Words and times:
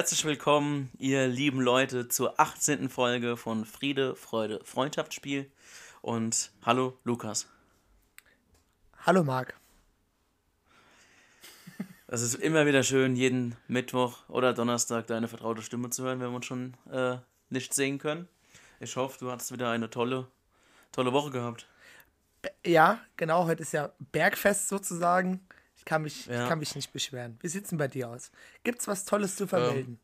herzlich 0.00 0.24
willkommen, 0.24 0.90
ihr 0.98 1.28
lieben 1.28 1.60
Leute, 1.60 2.08
zur 2.08 2.40
18. 2.40 2.88
Folge 2.88 3.36
von 3.36 3.66
Friede, 3.66 4.16
Freude, 4.16 4.58
Freundschaftsspiel. 4.64 5.52
Und 6.00 6.52
hallo, 6.64 6.96
Lukas. 7.04 7.46
Hallo, 9.04 9.22
Marc. 9.22 9.52
Es 12.06 12.22
ist 12.22 12.36
immer 12.36 12.64
wieder 12.64 12.82
schön, 12.82 13.14
jeden 13.14 13.56
Mittwoch 13.68 14.26
oder 14.28 14.54
Donnerstag 14.54 15.06
deine 15.06 15.28
vertraute 15.28 15.60
Stimme 15.60 15.90
zu 15.90 16.02
hören, 16.04 16.18
wenn 16.20 16.30
wir 16.30 16.36
uns 16.36 16.46
schon 16.46 16.72
äh, 16.90 17.18
nicht 17.50 17.74
sehen 17.74 17.98
können. 17.98 18.26
Ich 18.80 18.96
hoffe, 18.96 19.18
du 19.18 19.30
hattest 19.30 19.52
wieder 19.52 19.70
eine 19.70 19.90
tolle, 19.90 20.28
tolle 20.92 21.12
Woche 21.12 21.30
gehabt. 21.30 21.68
Ja, 22.64 23.00
genau. 23.18 23.44
Heute 23.44 23.64
ist 23.64 23.72
ja 23.72 23.92
Bergfest 24.12 24.68
sozusagen. 24.68 25.46
Ich 25.90 25.92
kann 25.92 26.02
mich, 26.02 26.26
ja. 26.26 26.46
kann 26.46 26.60
mich 26.60 26.76
nicht 26.76 26.92
beschweren. 26.92 27.36
Wie 27.40 27.48
sieht 27.48 27.64
es 27.64 27.70
denn 27.70 27.78
bei 27.78 27.88
dir 27.88 28.10
aus? 28.10 28.30
Gibt 28.62 28.80
es 28.80 28.86
was 28.86 29.04
Tolles 29.04 29.34
zu 29.34 29.48
vermelden? 29.48 29.98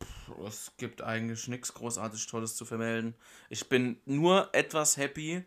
Ähm, 0.00 0.46
es 0.46 0.72
gibt 0.78 1.02
eigentlich 1.02 1.46
nichts 1.48 1.74
großartig 1.74 2.26
Tolles 2.26 2.56
zu 2.56 2.64
vermelden. 2.64 3.14
Ich 3.50 3.68
bin 3.68 4.00
nur 4.06 4.48
etwas 4.54 4.96
happy, 4.96 5.44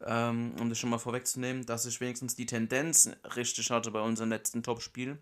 ähm, 0.00 0.54
um 0.58 0.70
das 0.70 0.78
schon 0.78 0.88
mal 0.88 0.96
vorwegzunehmen, 0.96 1.66
dass 1.66 1.84
ich 1.84 2.00
wenigstens 2.00 2.34
die 2.34 2.46
Tendenz 2.46 3.10
richtig 3.36 3.70
hatte 3.70 3.90
bei 3.90 4.00
unserem 4.00 4.30
letzten 4.30 4.62
Topspiel. 4.62 5.18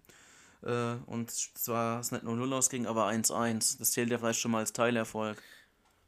Äh, 0.63 0.95
und 1.07 1.33
zwar 1.33 1.99
es 1.99 2.13
nicht 2.13 2.23
nur 2.23 2.37
0 2.37 2.53
ausging, 2.53 2.87
aber 2.87 3.09
1-1. 3.09 3.81
Das 3.81 3.91
zählt 3.91 4.11
ja 4.11 4.19
vielleicht 4.19 4.39
schon 4.39 4.53
mal 4.53 4.59
als 4.59 4.73
Teilerfolg. 4.73 5.43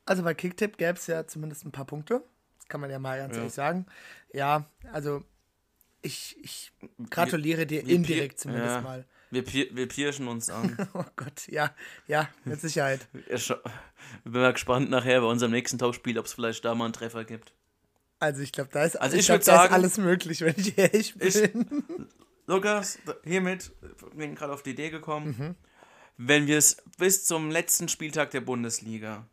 Also 0.04 0.22
bei 0.22 0.34
Kicktip 0.34 0.78
gäbe 0.78 0.96
es 0.96 1.08
ja 1.08 1.26
zumindest 1.26 1.64
ein 1.64 1.72
paar 1.72 1.86
Punkte. 1.86 2.22
Das 2.60 2.68
kann 2.68 2.80
man 2.80 2.88
ja 2.88 3.00
mal 3.00 3.18
ganz 3.18 3.34
ja. 3.34 3.40
ehrlich 3.40 3.54
sagen. 3.54 3.86
Ja, 4.32 4.70
also 4.92 5.24
ich, 6.06 6.36
ich 6.42 6.72
gratuliere 7.10 7.60
wir, 7.60 7.66
dir 7.66 7.86
indirekt 7.86 8.40
zumindest 8.40 8.76
ja, 8.76 8.80
mal. 8.80 9.04
Wir, 9.30 9.44
wir 9.44 9.88
pirschen 9.88 10.28
uns 10.28 10.48
an. 10.50 10.76
oh 10.94 11.04
Gott, 11.16 11.48
ja, 11.48 11.74
ja, 12.06 12.28
mit 12.44 12.60
Sicherheit. 12.60 13.06
ich 13.28 13.52
bin 14.24 14.40
mal 14.40 14.52
gespannt 14.52 14.88
nachher 14.88 15.20
bei 15.20 15.26
unserem 15.26 15.52
nächsten 15.52 15.78
Topspiel, 15.78 16.18
ob 16.18 16.26
es 16.26 16.32
vielleicht 16.32 16.64
da 16.64 16.74
mal 16.74 16.84
einen 16.84 16.94
Treffer 16.94 17.24
gibt. 17.24 17.52
Also 18.18 18.40
ich 18.40 18.52
glaube, 18.52 18.70
da 18.72 18.84
ist, 18.84 18.96
also 18.96 19.14
ich 19.16 19.20
ich 19.20 19.26
glaub, 19.26 19.40
da 19.40 19.44
sagen, 19.44 19.66
ist 19.66 19.72
alles 19.72 19.98
möglich, 19.98 20.40
wenn 20.40 20.54
ich 20.56 20.78
ehrlich 20.78 21.14
bin. 21.16 21.28
Ich, 21.28 21.50
Lukas, 22.46 22.98
hiermit 23.24 23.72
bin 24.14 24.34
gerade 24.34 24.52
auf 24.52 24.62
die 24.62 24.70
Idee 24.70 24.90
gekommen, 24.90 25.34
mhm. 25.36 25.54
wenn 26.16 26.46
wir 26.46 26.56
es 26.56 26.82
bis 26.96 27.26
zum 27.26 27.50
letzten 27.50 27.88
Spieltag 27.88 28.30
der 28.30 28.40
Bundesliga 28.40 29.28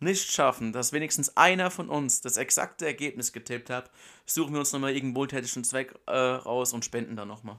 nicht 0.00 0.30
schaffen, 0.30 0.72
dass 0.72 0.92
wenigstens 0.92 1.36
einer 1.36 1.70
von 1.70 1.88
uns 1.88 2.20
das 2.20 2.36
exakte 2.36 2.86
Ergebnis 2.86 3.32
getippt 3.32 3.70
hat, 3.70 3.90
suchen 4.26 4.52
wir 4.52 4.60
uns 4.60 4.72
nochmal 4.72 4.90
irgendeinen 4.90 5.16
wohltätigen 5.16 5.64
Zweck 5.64 5.94
äh, 6.06 6.12
raus 6.12 6.72
und 6.72 6.84
spenden 6.84 7.16
dann 7.16 7.28
nochmal. 7.28 7.56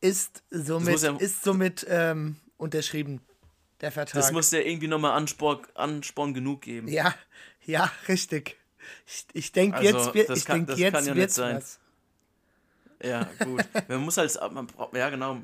Ist 0.00 0.42
somit, 0.50 1.02
ja, 1.02 1.16
ist 1.16 1.42
somit 1.42 1.86
ähm, 1.88 2.36
unterschrieben, 2.56 3.20
der 3.80 3.92
Vertrag. 3.92 4.14
Das 4.14 4.32
muss 4.32 4.50
ja 4.50 4.60
irgendwie 4.60 4.88
nochmal 4.88 5.12
Ansporn, 5.12 5.66
Ansporn 5.74 6.32
genug 6.34 6.62
geben. 6.62 6.88
Ja, 6.88 7.14
ja, 7.66 7.90
richtig. 8.08 8.56
Ich, 9.06 9.26
ich 9.34 9.52
denke 9.52 9.78
also, 9.78 10.14
jetzt, 10.14 10.30
ich 10.30 10.44
kann, 10.44 10.66
denk, 10.66 10.78
jetzt 10.78 11.06
ja 11.06 11.14
wird's 11.14 11.38
was. 11.38 11.78
Ja, 13.02 13.24
gut. 13.44 13.64
man 13.88 14.00
muss 14.02 14.16
halt, 14.16 14.38
ja 14.92 15.10
genau. 15.10 15.38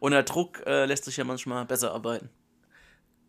Unter 0.00 0.22
Druck 0.22 0.62
äh, 0.66 0.86
lässt 0.86 1.04
sich 1.04 1.16
ja 1.16 1.24
manchmal 1.24 1.64
besser 1.64 1.92
arbeiten 1.92 2.30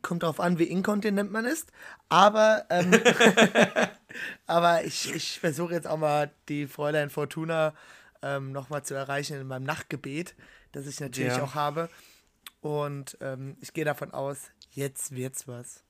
kommt 0.05 0.23
darauf 0.23 0.39
an, 0.39 0.59
wie 0.59 0.65
inkontinent 0.65 1.31
man 1.31 1.45
ist. 1.45 1.71
Aber, 2.09 2.65
ähm, 2.69 2.93
aber 4.47 4.83
ich, 4.83 5.13
ich 5.13 5.39
versuche 5.39 5.73
jetzt 5.73 5.87
auch 5.87 5.97
mal 5.97 6.31
die 6.47 6.67
Fräulein 6.67 7.09
Fortuna 7.09 7.73
ähm, 8.21 8.51
nochmal 8.51 8.83
zu 8.83 8.93
erreichen 8.93 9.41
in 9.41 9.47
meinem 9.47 9.65
Nachtgebet, 9.65 10.35
das 10.71 10.85
ich 10.87 10.99
natürlich 10.99 11.35
ja. 11.35 11.43
auch 11.43 11.55
habe. 11.55 11.89
Und 12.61 13.17
ähm, 13.21 13.57
ich 13.61 13.73
gehe 13.73 13.85
davon 13.85 14.11
aus, 14.11 14.51
jetzt 14.71 15.15
wird's 15.15 15.47
was. 15.47 15.83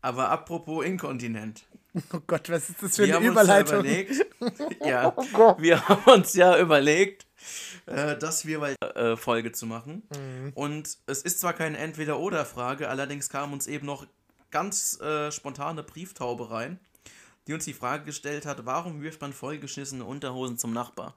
Aber 0.00 0.30
apropos 0.30 0.84
inkontinent. 0.84 1.64
Oh 2.14 2.20
Gott, 2.26 2.48
was 2.48 2.70
ist 2.70 2.82
das 2.82 2.96
für 2.96 3.06
wir 3.06 3.18
eine 3.18 3.26
Überleitung? 3.26 3.84
Ja, 3.84 3.92
überlegt, 3.92 4.26
ja, 4.84 5.12
oh 5.16 5.56
wir 5.58 5.88
haben 5.88 6.12
uns 6.12 6.34
ja 6.34 6.58
überlegt, 6.58 7.26
äh, 7.86 8.16
das 8.16 8.46
wir 8.46 8.60
bei 8.60 8.74
äh, 8.94 9.16
Folge 9.16 9.52
zu 9.52 9.66
machen. 9.66 10.02
Mhm. 10.16 10.52
Und 10.54 10.98
es 11.06 11.22
ist 11.22 11.40
zwar 11.40 11.52
keine 11.52 11.78
Entweder-Oder-Frage, 11.78 12.88
allerdings 12.88 13.28
kam 13.28 13.52
uns 13.52 13.66
eben 13.66 13.86
noch 13.86 14.06
ganz 14.50 15.00
äh, 15.00 15.32
spontane 15.32 15.82
Brieftaube 15.82 16.50
rein, 16.50 16.78
die 17.46 17.54
uns 17.54 17.64
die 17.64 17.74
Frage 17.74 18.04
gestellt 18.04 18.46
hat, 18.46 18.64
warum 18.66 19.02
wirft 19.02 19.20
man 19.20 19.32
vollgeschissene 19.32 20.04
Unterhosen 20.04 20.58
zum 20.58 20.72
Nachbar? 20.72 21.14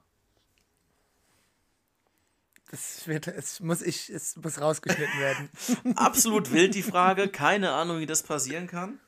Das 2.70 3.06
wird, 3.06 3.28
es 3.28 3.60
muss 3.60 3.80
ich, 3.80 4.10
es 4.10 4.34
muss 4.36 4.60
rausgeschnitten 4.60 5.20
werden. 5.20 5.50
Absolut 5.96 6.52
wild 6.52 6.74
die 6.74 6.82
Frage, 6.82 7.28
keine 7.28 7.72
Ahnung, 7.72 8.00
wie 8.00 8.06
das 8.06 8.24
passieren 8.24 8.66
kann, 8.66 8.98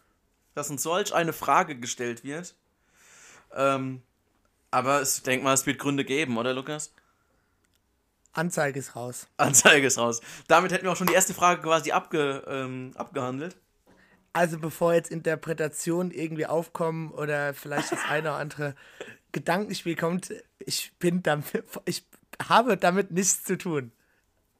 dass 0.55 0.71
uns 0.71 0.85
solch 0.85 1.13
eine 1.13 1.33
Frage 1.33 1.77
gestellt 1.79 2.23
wird. 2.23 2.55
Ähm, 3.53 4.03
aber 4.71 5.03
ich 5.03 5.23
denke 5.23 5.45
mal, 5.45 5.55
es 5.55 5.67
wird 5.67 5.79
Gründe 5.79 6.05
geben, 6.05 6.39
oder 6.39 6.53
Lukas? 6.53 6.93
Anzeige 8.33 8.79
ist 8.79 8.95
raus. 8.95 9.27
Anzeige 9.37 9.87
ist 9.87 9.99
raus. 9.99 10.21
Damit 10.47 10.73
hätten 10.73 10.85
wir 10.85 10.93
auch 10.93 10.97
schon 10.97 11.07
die 11.07 11.15
erste 11.15 11.35
Frage 11.35 11.63
quasi 11.63 11.93
abge, 11.93 12.45
ähm, 12.47 12.93
abgehandelt. 12.95 13.57
Also 14.33 14.59
bevor 14.59 14.95
jetzt 14.95 15.11
Interpretationen 15.11 16.13
irgendwie 16.13 16.47
aufkommen 16.47 17.11
oder 17.11 17.55
vielleicht 17.55 17.93
das 17.93 18.05
eine 18.09 18.31
oder 18.31 18.39
andere 18.39 18.75
Gedankenspiel 19.33 19.97
kommt, 19.97 20.33
ich 20.59 20.93
bin 20.99 21.23
damit, 21.23 21.45
ich 21.85 22.05
habe 22.49 22.77
damit 22.77 23.11
nichts 23.11 23.43
zu 23.45 23.59
tun. 23.59 23.93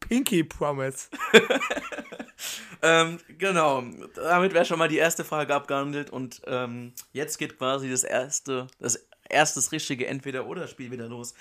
Pinky 0.01 0.45
Promise. 0.45 1.09
ähm, 2.83 3.19
genau, 3.37 3.83
damit 4.15 4.55
wäre 4.55 4.65
schon 4.65 4.79
mal 4.79 4.89
die 4.89 4.99
erste 4.99 5.25
Frage 5.25 5.55
abgehandelt 5.55 6.11
und 6.11 6.43
ähm, 6.47 6.93
jetzt 7.13 7.39
geht 7.39 7.59
quasi 7.59 7.91
das 7.91 8.05
erste, 8.05 8.69
das 8.79 9.09
erstes 9.29 9.73
richtige 9.73 10.07
Entweder-Oder-Spiel 10.07 10.91
wieder 10.91 11.09
los. 11.09 11.35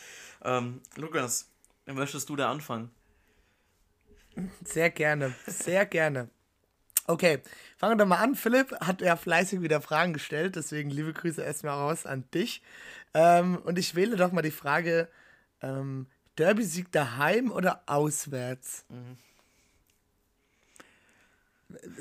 Ähm, 0.43 0.81
Lukas, 0.95 1.49
Möchtest 1.93 2.27
du 2.29 2.35
da 2.35 2.51
anfangen? 2.51 2.91
Sehr 4.63 4.89
gerne, 4.89 5.33
sehr 5.47 5.85
gerne. 5.85 6.29
Okay, 7.07 7.41
fangen 7.77 7.97
wir 7.97 8.05
mal 8.05 8.17
an. 8.17 8.35
Philipp 8.35 8.75
hat 8.81 9.01
ja 9.01 9.15
fleißig 9.15 9.61
wieder 9.61 9.79
Fragen 9.79 10.11
gestellt, 10.11 10.57
deswegen 10.57 10.89
liebe 10.89 11.13
Grüße 11.13 11.41
erstmal 11.41 11.75
raus 11.75 12.05
an 12.05 12.25
dich. 12.33 12.61
Ähm, 13.13 13.57
und 13.63 13.79
ich 13.79 13.95
wähle 13.95 14.17
doch 14.17 14.33
mal 14.33 14.41
die 14.41 14.51
Frage: 14.51 15.07
ähm, 15.61 16.07
Derby-Sieg 16.37 16.91
daheim 16.91 17.51
oder 17.51 17.81
auswärts? 17.85 18.83
Mhm. 18.89 19.17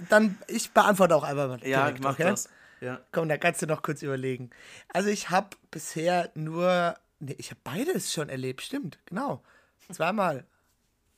Dann, 0.08 0.38
ich 0.48 0.72
beantworte 0.72 1.14
auch 1.14 1.22
einfach 1.22 1.48
mal. 1.48 1.60
Ja, 1.66 1.84
direkt, 1.84 2.02
mach 2.02 2.14
okay? 2.14 2.24
das. 2.24 2.48
Ja. 2.80 3.00
Komm, 3.12 3.28
da 3.28 3.38
kannst 3.38 3.62
du 3.62 3.66
noch 3.66 3.82
kurz 3.82 4.02
überlegen. 4.02 4.50
Also, 4.88 5.08
ich 5.08 5.30
habe 5.30 5.56
bisher 5.70 6.30
nur. 6.34 6.96
Nee, 7.18 7.34
ich 7.38 7.50
habe 7.50 7.60
beides 7.64 8.12
schon 8.12 8.28
erlebt, 8.28 8.60
stimmt, 8.62 8.98
genau. 9.06 9.42
Zweimal. 9.90 10.44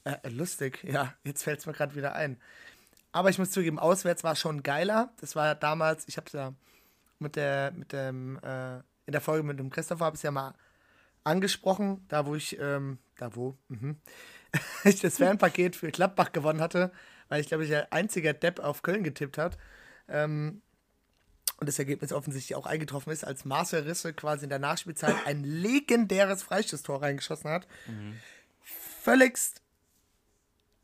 Äh, 0.05 0.29
lustig, 0.29 0.85
ja, 0.85 1.15
jetzt 1.25 1.43
fällt 1.43 1.61
es 1.61 1.67
mir 1.67 1.73
gerade 1.73 1.95
wieder 1.95 2.15
ein. 2.15 2.41
Aber 3.13 3.31
ich 3.31 3.39
muss 3.39 3.51
zugeben, 3.51 3.79
auswärts 3.79 4.23
war 4.25 4.37
schon 4.37 4.63
geiler. 4.63 5.13
Das 5.21 5.35
war 5.35 5.55
damals, 5.55 6.07
ich 6.09 6.17
habe 6.17 6.27
es 6.27 6.33
ja 6.33 6.55
mit 7.19 7.37
der, 7.37 7.73
mit 7.73 7.93
dem, 7.93 8.39
äh, 8.43 8.77
in 8.77 9.13
der 9.13 9.21
Folge 9.21 9.43
mit 9.43 9.59
dem 9.59 9.71
Christopher 9.71 10.05
habe 10.05 10.17
ich 10.17 10.23
ja 10.23 10.31
mal 10.31 10.55
angesprochen, 11.25 12.05
da 12.09 12.27
wo 12.27 12.35
ich, 12.35 12.59
ähm, 12.61 12.99
da 13.17 13.35
wo, 13.35 13.57
mhm, 13.69 13.97
ich 14.85 15.01
das 15.01 15.17
Fernpaket 15.17 15.77
für 15.77 15.91
Klappbach 15.91 16.33
gewonnen 16.33 16.61
hatte, 16.61 16.93
weil 17.29 17.41
ich 17.41 17.49
glaube, 17.49 17.65
ich 17.65 17.71
der 17.71 17.93
einzige 17.93 18.35
Depp 18.35 18.61
auf 18.61 18.83
Köln 18.83 19.03
getippt 19.03 19.37
hat. 19.39 19.59
Ähm, 20.09 20.63
und 21.59 21.69
das 21.69 21.79
Ergebnis 21.79 22.13
offensichtlich 22.13 22.57
auch 22.57 22.67
eingetroffen 22.67 23.13
ist, 23.13 23.25
als 23.25 23.45
Marcel 23.45 23.83
Risse 23.83 24.13
quasi 24.13 24.45
in 24.45 24.51
der 24.51 24.59
Nachspielzeit 24.59 25.15
ein 25.27 25.45
legendäres 25.45 26.43
Freistoßtor 26.43 27.03
reingeschossen 27.03 27.51
hat. 27.51 27.67
Mhm 27.87 28.15
völligst 29.09 29.63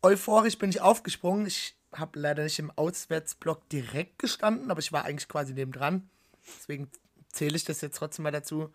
euphorisch 0.01 0.57
bin 0.57 0.71
ich 0.71 0.81
aufgesprungen. 0.81 1.47
Ich 1.47 1.75
habe 1.93 2.19
leider 2.19 2.43
nicht 2.43 2.59
im 2.59 2.71
Auswärtsblock 2.71 3.69
direkt 3.69 4.19
gestanden, 4.19 4.71
aber 4.71 4.81
ich 4.81 4.93
war 4.93 5.05
eigentlich 5.05 5.29
quasi 5.29 5.53
nebendran. 5.53 6.09
Deswegen 6.47 6.91
zähle 7.29 7.55
ich 7.57 7.65
das 7.65 7.83
jetzt 7.83 7.99
trotzdem 7.99 8.23
mal 8.23 8.33
dazu. 8.33 8.73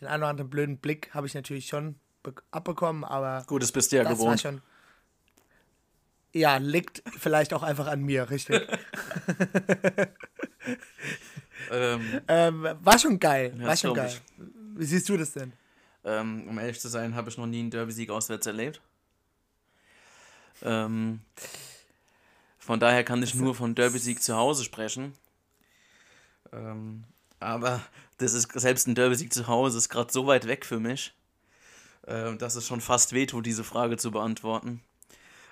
Den 0.00 0.06
einen 0.06 0.22
oder 0.22 0.30
anderen 0.30 0.50
blöden 0.50 0.78
Blick 0.78 1.12
habe 1.14 1.26
ich 1.26 1.34
natürlich 1.34 1.66
schon 1.66 1.96
abbekommen, 2.52 3.02
aber. 3.02 3.44
Gut, 3.48 3.62
das 3.62 3.72
bist 3.72 3.90
du 3.90 3.96
ja 3.96 4.04
das 4.04 4.12
gewohnt. 4.12 4.44
War 4.44 4.52
schon, 4.52 4.62
ja, 6.32 6.58
liegt 6.58 7.02
vielleicht 7.18 7.54
auch 7.54 7.64
einfach 7.64 7.88
an 7.88 8.02
mir, 8.02 8.30
richtig. 8.30 8.68
ähm, 11.70 12.20
ähm, 12.28 12.68
war 12.80 12.98
schon 12.98 13.18
geil. 13.18 13.54
Ja, 13.58 13.66
war 13.66 13.76
schon 13.76 13.94
geil. 13.94 14.14
Wie 14.76 14.84
siehst 14.84 15.08
du 15.08 15.16
das 15.16 15.32
denn? 15.32 15.52
Ähm, 16.04 16.46
um 16.48 16.58
ehrlich 16.58 16.80
zu 16.80 16.88
sein, 16.88 17.14
habe 17.14 17.30
ich 17.30 17.38
noch 17.38 17.46
nie 17.46 17.60
einen 17.60 17.70
Derby-Sieg 17.70 18.10
auswärts 18.10 18.46
erlebt. 18.46 18.80
Ähm, 20.62 21.20
von 22.58 22.80
daher 22.80 23.04
kann 23.04 23.22
ich 23.22 23.34
nur 23.34 23.54
von 23.54 23.74
Derby-Sieg 23.74 24.22
zu 24.22 24.36
Hause 24.36 24.64
sprechen. 24.64 25.14
Ähm, 26.52 27.04
aber 27.40 27.80
das 28.18 28.32
ist 28.32 28.52
selbst 28.52 28.86
ein 28.86 28.94
Derby-Sieg 28.94 29.32
zu 29.32 29.46
Hause 29.46 29.78
ist 29.78 29.88
gerade 29.88 30.12
so 30.12 30.26
weit 30.26 30.46
weg 30.46 30.64
für 30.64 30.80
mich, 30.80 31.12
äh, 32.06 32.34
dass 32.36 32.54
es 32.54 32.66
schon 32.66 32.80
fast 32.80 33.12
wehtut, 33.12 33.46
diese 33.46 33.64
Frage 33.64 33.96
zu 33.96 34.10
beantworten. 34.10 34.82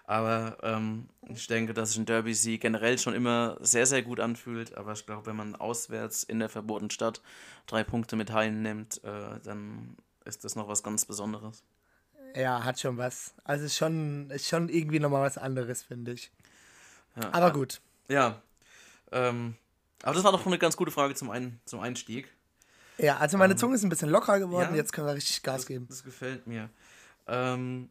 Aber 0.07 0.59
ähm, 0.63 1.09
ich 1.29 1.47
denke, 1.47 1.73
dass 1.73 1.91
sich 1.91 1.99
ein 1.99 2.07
Derby-Sieg 2.07 2.61
generell 2.61 2.99
schon 2.99 3.15
immer 3.15 3.57
sehr, 3.61 3.87
sehr 3.87 4.03
gut 4.03 4.21
anfühlt. 4.21 4.77
Aber 4.77 4.93
ich 4.93 5.07
glaube, 5.07 5.27
wenn 5.27 5.37
man 5.37 5.55
auswärts 5.57 6.23
in 6.23 6.39
der 6.39 6.51
verbotenen 6.51 6.91
Stadt 6.91 7.23
drei 7.67 7.85
Punkte 7.85 8.15
mit 8.17 8.31
heimnimmt, 8.31 9.03
äh, 9.03 9.41
dann 9.43 9.97
ist 10.25 10.45
das 10.45 10.57
noch 10.57 10.69
was 10.69 10.83
ganz 10.83 11.07
Besonderes. 11.07 11.63
Ja, 12.37 12.65
hat 12.65 12.81
schon 12.81 12.99
was. 12.99 13.35
Also 13.45 13.65
ist 13.65 13.77
schon, 13.77 14.31
ist 14.31 14.49
schon 14.49 14.69
irgendwie 14.69 14.99
nochmal 14.99 15.23
was 15.23 15.39
anderes, 15.39 15.83
finde 15.83 16.13
ich. 16.13 16.31
Ja, 17.17 17.33
aber 17.33 17.53
gut. 17.53 17.81
Ja. 18.09 18.43
Ähm, 19.13 19.57
aber 20.03 20.15
das 20.15 20.25
war 20.25 20.33
doch 20.33 20.45
eine 20.45 20.59
ganz 20.59 20.77
gute 20.77 20.91
Frage 20.91 21.15
zum, 21.15 21.31
Ein 21.31 21.61
zum 21.65 21.81
Einstieg. 21.81 22.29
Ja, 22.99 23.17
also 23.17 23.39
meine 23.39 23.55
ähm, 23.55 23.59
Zunge 23.59 23.77
ist 23.77 23.85
ein 23.85 23.89
bisschen 23.89 24.11
lockerer 24.11 24.39
geworden, 24.39 24.71
ja, 24.71 24.77
jetzt 24.77 24.93
können 24.93 25.07
wir 25.07 25.15
richtig 25.15 25.43
Gas 25.43 25.63
das, 25.63 25.67
geben. 25.67 25.87
Das 25.89 26.05
gefällt 26.05 26.47
mir. 26.47 26.71
Ähm, 27.27 27.89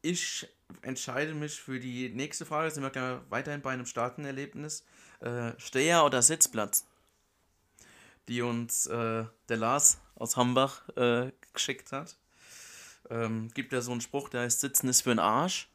ich 0.00 0.48
entscheide 0.82 1.34
mich 1.34 1.60
für 1.60 1.78
die 1.78 2.08
nächste 2.08 2.46
Frage, 2.46 2.70
sind 2.70 2.82
wir 2.82 3.22
weiterhin 3.28 3.62
bei 3.62 3.72
einem 3.72 3.86
starken 3.86 4.24
Erlebnis. 4.24 4.84
Äh, 5.20 5.52
Steher 5.58 6.04
oder 6.04 6.22
Sitzplatz? 6.22 6.86
Die 8.28 8.42
uns 8.42 8.86
äh, 8.86 9.24
der 9.48 9.56
Lars 9.56 10.00
aus 10.14 10.36
Hambach 10.36 10.88
äh, 10.96 11.32
geschickt 11.52 11.92
hat 11.92 12.16
ähm, 13.12 13.50
gibt 13.54 13.72
ja 13.72 13.80
so 13.80 13.92
einen 13.92 14.00
Spruch, 14.00 14.28
der 14.28 14.42
heißt, 14.42 14.60
Sitzen 14.60 14.88
ist 14.88 15.02
für 15.02 15.10
den 15.10 15.18
Arsch. 15.18 15.68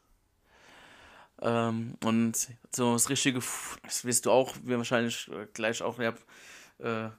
Ähm, 1.40 1.94
und 2.04 2.48
so 2.74 2.94
das 2.94 3.08
richtige, 3.08 3.40
das 3.84 4.04
wirst 4.04 4.26
du 4.26 4.30
auch, 4.30 4.54
wir 4.64 4.78
wahrscheinlich 4.78 5.28
äh, 5.28 5.46
gleich 5.52 5.82
auch 5.82 5.98
äh, 5.98 7.10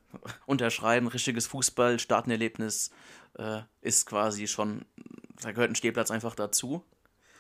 unterschreiben, 0.46 1.08
richtiges 1.08 1.48
Fußball-Startenerlebnis 1.48 2.92
äh, 3.38 3.62
ist 3.82 4.06
quasi 4.06 4.48
schon, 4.48 4.86
da 5.42 5.52
gehört 5.52 5.72
ein 5.72 5.76
Stehplatz 5.76 6.12
einfach 6.12 6.36
dazu. 6.36 6.84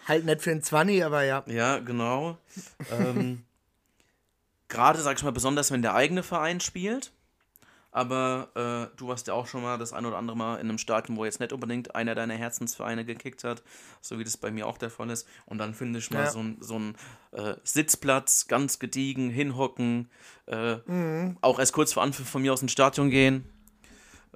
Halt 0.09 0.25
nicht 0.25 0.41
für 0.41 0.49
den 0.49 0.63
20, 0.63 1.05
aber 1.05 1.23
ja. 1.23 1.43
Ja, 1.45 1.77
genau. 1.77 2.37
ähm, 2.91 3.45
Gerade, 4.67 4.99
sag 4.99 5.17
ich 5.17 5.23
mal, 5.23 5.31
besonders 5.31 5.71
wenn 5.71 5.81
der 5.81 5.93
eigene 5.93 6.23
Verein 6.23 6.59
spielt. 6.59 7.11
Aber 7.91 8.49
äh, 8.55 8.95
du 8.97 9.07
warst 9.07 9.27
ja 9.27 9.33
auch 9.33 9.47
schon 9.47 9.63
mal 9.63 9.79
das 9.79 9.93
ein 9.93 10.05
oder 10.05 10.17
andere 10.17 10.37
Mal 10.37 10.55
in 10.55 10.69
einem 10.69 10.77
Stadion, 10.77 11.17
wo 11.17 11.25
jetzt 11.25 11.39
nicht 11.39 11.53
unbedingt 11.53 11.95
einer 11.95 12.13
deiner 12.13 12.35
Herzensvereine 12.35 13.03
gekickt 13.03 13.43
hat, 13.43 13.63
so 13.99 14.19
wie 14.19 14.23
das 14.23 14.37
bei 14.37 14.51
mir 14.51 14.67
auch 14.67 14.77
der 14.77 14.91
Fall 14.91 15.09
ist. 15.09 15.27
Und 15.47 15.57
dann 15.57 15.73
finde 15.73 15.97
ich 15.97 16.11
mal 16.11 16.25
ja. 16.25 16.29
so, 16.29 16.43
so 16.59 16.75
einen 16.75 16.95
äh, 17.31 17.55
Sitzplatz, 17.63 18.47
ganz 18.47 18.77
gediegen, 18.77 19.31
hinhocken, 19.31 20.09
äh, 20.45 20.75
mhm. 20.85 21.37
auch 21.41 21.57
erst 21.57 21.73
kurz 21.73 21.93
vor 21.93 22.03
Anpfiff 22.03 22.29
von 22.29 22.43
mir 22.43 22.53
aus 22.53 22.61
ins 22.61 22.71
Stadion 22.71 23.09
gehen, 23.09 23.49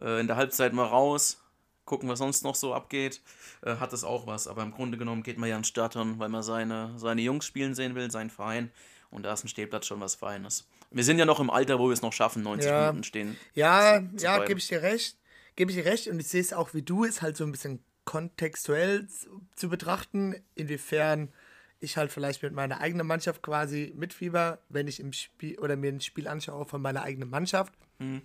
äh, 0.02 0.20
in 0.20 0.26
der 0.26 0.36
Halbzeit 0.36 0.74
mal 0.74 0.86
raus, 0.86 1.43
gucken, 1.86 2.10
was 2.10 2.20
sonst 2.20 2.44
noch 2.44 2.56
so 2.56 2.74
abgeht, 2.74 3.22
äh, 3.62 3.76
hat 3.76 3.94
das 3.94 4.04
auch 4.04 4.28
was. 4.28 4.48
Aber 4.48 4.64
im 4.64 4.72
Grunde 4.72 4.98
genommen 4.98 5.24
geht 5.24 5.38
man 5.38 5.50
ja 5.50 5.58
ins 5.58 5.68
Stadion, 5.68 6.20
weil 6.20 6.30
man 6.30 6.44
seine, 6.44 6.94
seine 6.98 7.22
Jungs 7.22 7.46
spielen 7.46 7.76
sehen 7.76 7.96
will, 7.96 8.10
seinen 8.12 8.30
Verein. 8.30 8.72
Und 9.10 9.24
da 9.24 9.34
ist 9.34 9.44
ein 9.44 9.48
Stehplatz 9.48 9.86
schon 9.86 10.02
was 10.02 10.16
Feines. 10.16 10.68
Wir 10.92 11.04
sind 11.04 11.20
ja 11.20 11.26
noch 11.26 11.40
im 11.40 11.50
Alter, 11.50 11.80
wo 11.80 11.88
wir 11.88 11.94
es 11.94 12.02
noch 12.02 12.14
schaffen, 12.14 12.44
90 12.44 12.70
ja. 12.70 12.88
Minuten 12.88 13.04
stehen. 13.04 13.38
Ja, 13.54 14.02
zu, 14.02 14.18
zu 14.18 14.26
ja, 14.26 14.44
gebe 14.46 14.60
ich 14.60 14.68
dir 14.68 14.82
recht. 14.82 15.18
Gebe 15.56 15.72
ich 15.72 15.78
dir 15.78 15.86
recht. 15.86 16.08
Und 16.08 16.20
ich 16.20 16.28
sehe 16.28 16.42
es 16.42 16.54
auch 16.54 16.74
wie 16.74 16.82
du, 16.82 17.04
ist 17.04 17.22
halt 17.22 17.38
so 17.38 17.44
ein 17.44 17.52
bisschen 17.52 17.84
kontextuell 18.06 19.08
zu 19.56 19.70
betrachten, 19.70 20.36
inwiefern 20.56 21.32
ich 21.80 21.98
halt 21.98 22.12
vielleicht 22.12 22.44
mit 22.44 22.54
meiner 22.54 22.80
eigenen 22.80 23.06
Mannschaft 23.06 23.42
quasi 23.42 23.94
mitfieber, 23.96 24.60
wenn 24.70 24.88
ich 24.88 25.00
im 25.00 25.14
Spiel 25.14 25.60
oder 25.60 25.76
mir 25.76 25.92
ein 25.92 26.02
Spiel 26.02 26.28
anschaue 26.28 26.66
von 26.66 26.82
meiner 26.82 27.04
eigenen 27.04 27.30
Mannschaft. 27.30 27.74
Mhm. 28.00 28.22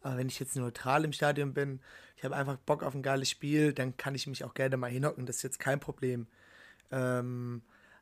Aber 0.00 0.18
wenn 0.18 0.28
ich 0.28 0.38
jetzt 0.38 0.54
neutral 0.56 1.04
im 1.04 1.12
Stadion 1.12 1.54
bin, 1.54 1.80
ich 2.24 2.26
habe 2.26 2.36
einfach 2.36 2.56
Bock 2.56 2.82
auf 2.82 2.94
ein 2.94 3.02
geiles 3.02 3.28
Spiel, 3.28 3.74
dann 3.74 3.98
kann 3.98 4.14
ich 4.14 4.26
mich 4.26 4.44
auch 4.44 4.54
gerne 4.54 4.78
mal 4.78 4.90
hinhocken, 4.90 5.26
das 5.26 5.36
ist 5.36 5.42
jetzt 5.42 5.58
kein 5.58 5.78
Problem. 5.78 6.26
Ähm, 6.90 7.60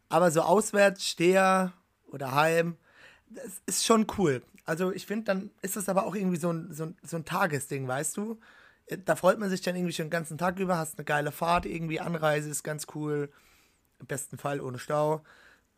aber 0.08 0.30
so 0.30 0.42
auswärts, 0.42 1.04
Steher 1.04 1.72
oder 2.06 2.32
Heim, 2.32 2.76
das 3.30 3.60
ist 3.66 3.84
schon 3.84 4.06
cool. 4.16 4.44
Also 4.64 4.92
ich 4.92 5.06
finde, 5.06 5.24
dann 5.24 5.50
ist 5.60 5.74
das 5.74 5.88
aber 5.88 6.06
auch 6.06 6.14
irgendwie 6.14 6.36
so 6.36 6.52
ein, 6.52 6.72
so, 6.72 6.84
ein, 6.84 6.96
so 7.02 7.16
ein 7.16 7.24
Tagesding, 7.24 7.88
weißt 7.88 8.16
du? 8.16 8.38
Da 9.04 9.16
freut 9.16 9.40
man 9.40 9.50
sich 9.50 9.60
dann 9.60 9.74
irgendwie 9.74 9.92
schon 9.92 10.06
den 10.06 10.10
ganzen 10.10 10.38
Tag 10.38 10.60
über, 10.60 10.78
hast 10.78 10.98
eine 10.98 11.04
geile 11.04 11.32
Fahrt, 11.32 11.66
irgendwie 11.66 11.98
Anreise 11.98 12.48
ist 12.48 12.62
ganz 12.62 12.86
cool. 12.94 13.28
Im 13.98 14.06
besten 14.06 14.38
Fall 14.38 14.60
ohne 14.60 14.78
Stau. 14.78 15.24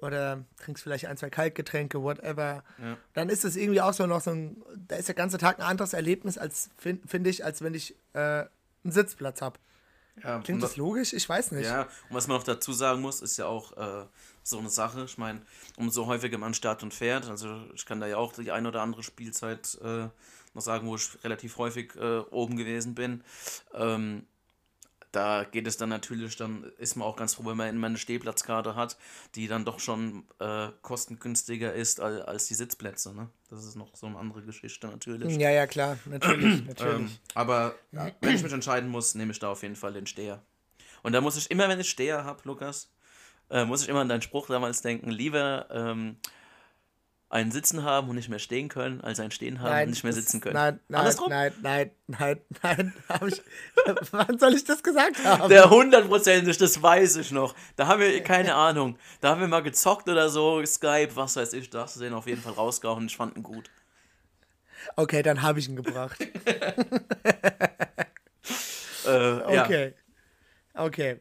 Oder 0.05 0.45
trinkst 0.59 0.83
vielleicht 0.83 1.07
ein, 1.07 1.17
zwei 1.17 1.31
Kaltgetränke, 1.31 2.03
whatever. 2.03 2.63
Ja. 2.79 2.99
Dann 3.15 3.31
ist 3.31 3.45
es 3.45 3.57
irgendwie 3.57 3.81
auch 3.81 3.95
so 3.95 4.07
noch 4.07 4.21
so 4.21 4.33
ein, 4.33 4.63
da 4.87 4.97
ist 4.97 5.09
der 5.09 5.15
ganze 5.15 5.39
Tag 5.39 5.59
ein 5.59 5.65
anderes 5.65 5.95
Erlebnis, 5.95 6.37
als 6.37 6.69
finde 6.77 7.09
find 7.09 7.27
ich, 7.27 7.43
als 7.43 7.63
wenn 7.63 7.73
ich 7.73 7.97
äh, 8.13 8.19
einen 8.19 8.49
Sitzplatz 8.85 9.41
habe. 9.41 9.59
Ja, 10.23 10.41
Klingt 10.41 10.63
das 10.63 10.77
logisch? 10.77 11.15
Ich 11.15 11.27
weiß 11.27 11.53
nicht. 11.53 11.65
Ja, 11.65 11.83
und 11.83 12.17
was 12.17 12.29
man 12.29 12.37
noch 12.37 12.45
dazu 12.45 12.73
sagen 12.73 13.01
muss, 13.01 13.23
ist 13.23 13.39
ja 13.39 13.47
auch 13.47 13.77
äh, 13.77 14.07
so 14.43 14.59
eine 14.59 14.69
Sache. 14.69 15.05
Ich 15.05 15.17
meine, 15.17 15.41
umso 15.77 16.07
häufiger 16.07 16.37
man 16.37 16.53
startet 16.53 16.83
und 16.85 16.95
fährt, 16.95 17.27
also 17.27 17.63
ich 17.75 17.87
kann 17.87 17.99
da 17.99 18.07
ja 18.07 18.19
auch 18.19 18.35
die 18.35 18.53
ein 18.53 18.67
oder 18.67 18.83
andere 18.83 19.03
Spielzeit 19.03 19.79
äh, 19.83 20.09
noch 20.53 20.63
sagen, 20.63 20.87
wo 20.87 20.97
ich 20.97 21.25
relativ 21.25 21.57
häufig 21.57 21.97
äh, 21.97 22.19
oben 22.31 22.57
gewesen 22.57 22.95
bin. 22.95 23.25
Ähm, 23.73 24.27
da 25.15 25.45
geht 25.45 25.67
es 25.67 25.77
dann 25.77 25.89
natürlich, 25.89 26.37
dann 26.37 26.65
ist 26.79 26.97
man 26.97 27.07
auch 27.07 27.17
ganz 27.17 27.35
froh, 27.35 27.47
wenn 27.47 27.57
man 27.57 27.69
immer 27.69 27.87
eine 27.87 27.99
Stehplatzkarte 27.99 28.75
hat, 28.75 28.97
die 29.35 29.47
dann 29.47 29.65
doch 29.65 29.79
schon 29.81 30.25
äh, 30.41 30.69
kostengünstiger 30.83 31.73
ist 31.73 32.01
als, 32.01 32.21
als 32.23 32.47
die 32.47 32.55
Sitzplätze. 32.55 33.15
Ne? 33.15 33.29
Das 33.51 33.65
ist 33.65 33.77
noch 33.77 33.95
so 33.95 34.07
eine 34.07 34.19
andere 34.19 34.43
Geschichte 34.43 34.87
natürlich. 34.89 35.37
Ja, 35.37 35.51
ja, 35.51 35.67
klar, 35.67 35.99
natürlich. 36.07 36.67
natürlich. 36.67 36.95
Ähm, 36.95 37.11
aber 37.35 37.75
ja, 37.93 38.11
wenn 38.21 38.35
ich 38.35 38.43
mich 38.43 38.53
entscheiden 38.53 38.91
muss, 38.91 39.15
nehme 39.15 39.33
ich 39.33 39.39
da 39.39 39.51
auf 39.51 39.63
jeden 39.63 39.77
Fall 39.77 39.93
den 39.93 40.07
Steher. 40.07 40.43
Und 41.03 41.13
da 41.13 41.21
muss 41.21 41.37
ich 41.37 41.51
immer, 41.51 41.69
wenn 41.69 41.81
ich 41.81 41.91
Steher 41.91 42.25
habe, 42.25 42.41
Lukas, 42.45 42.91
äh, 43.51 43.65
muss 43.65 43.83
ich 43.83 43.89
immer 43.89 44.01
an 44.01 44.09
deinen 44.09 44.23
Spruch 44.23 44.49
damals 44.49 44.83
denken, 44.83 45.11
lieber 45.11 45.67
ähm, 45.71 46.17
ein 47.35 47.51
Sitzen 47.51 47.83
haben 47.83 48.09
und 48.09 48.15
nicht 48.15 48.29
mehr 48.29 48.39
stehen 48.39 48.69
können, 48.69 49.01
als 49.01 49.19
ein 49.19 49.33
Stehen 49.33 49.61
haben 49.61 49.71
nein, 49.71 49.85
und 49.87 49.91
nicht 49.91 50.05
mehr 50.05 50.13
sitzen 50.13 50.41
können. 50.41 50.55
Nein, 50.55 50.79
nein, 50.87 51.13
nein, 51.29 51.53
nein, 51.63 51.91
nein, 52.07 52.41
nein, 52.63 52.93
nein, 53.09 53.29
ich, 53.29 53.43
wann 54.13 54.39
soll 54.39 54.55
ich 54.55 54.63
das 54.63 54.85
gesagt 54.85 55.25
haben? 55.25 55.49
Der 55.49 55.69
hundertprozentig, 55.69 56.57
das 56.59 56.81
weiß 56.81 57.17
ich 57.17 57.33
noch. 57.33 57.57
Da 57.75 57.89
haben 57.89 58.01
wir, 58.01 58.23
keine 58.23 58.55
Ahnung, 58.69 58.97
da 59.21 59.31
haben 59.31 59.41
wir 59.41 59.49
mal 59.49 59.65
gezockt 59.65 60.09
oder 60.09 60.29
so, 60.29 60.65
Skype, 60.65 61.17
was 61.17 61.35
weiß 61.35 61.55
ich, 61.55 61.71
da 61.71 61.83
hast 61.83 61.97
du 61.97 62.01
den 62.01 62.15
auf 62.15 62.29
jeden 62.29 62.41
Fall 62.41 62.53
rausgehauen 62.53 62.99
und 63.01 63.07
ich 63.07 63.17
fand 63.17 63.37
ihn 63.37 63.43
gut. 63.43 63.69
Okay, 64.95 65.23
dann 65.23 65.43
habe 65.43 65.59
ich 65.59 65.69
ihn 65.69 65.75
gebracht. 65.75 66.21
äh, 69.07 69.09
okay. 69.09 69.95
Ja. 70.75 70.85
Okay. 70.85 71.21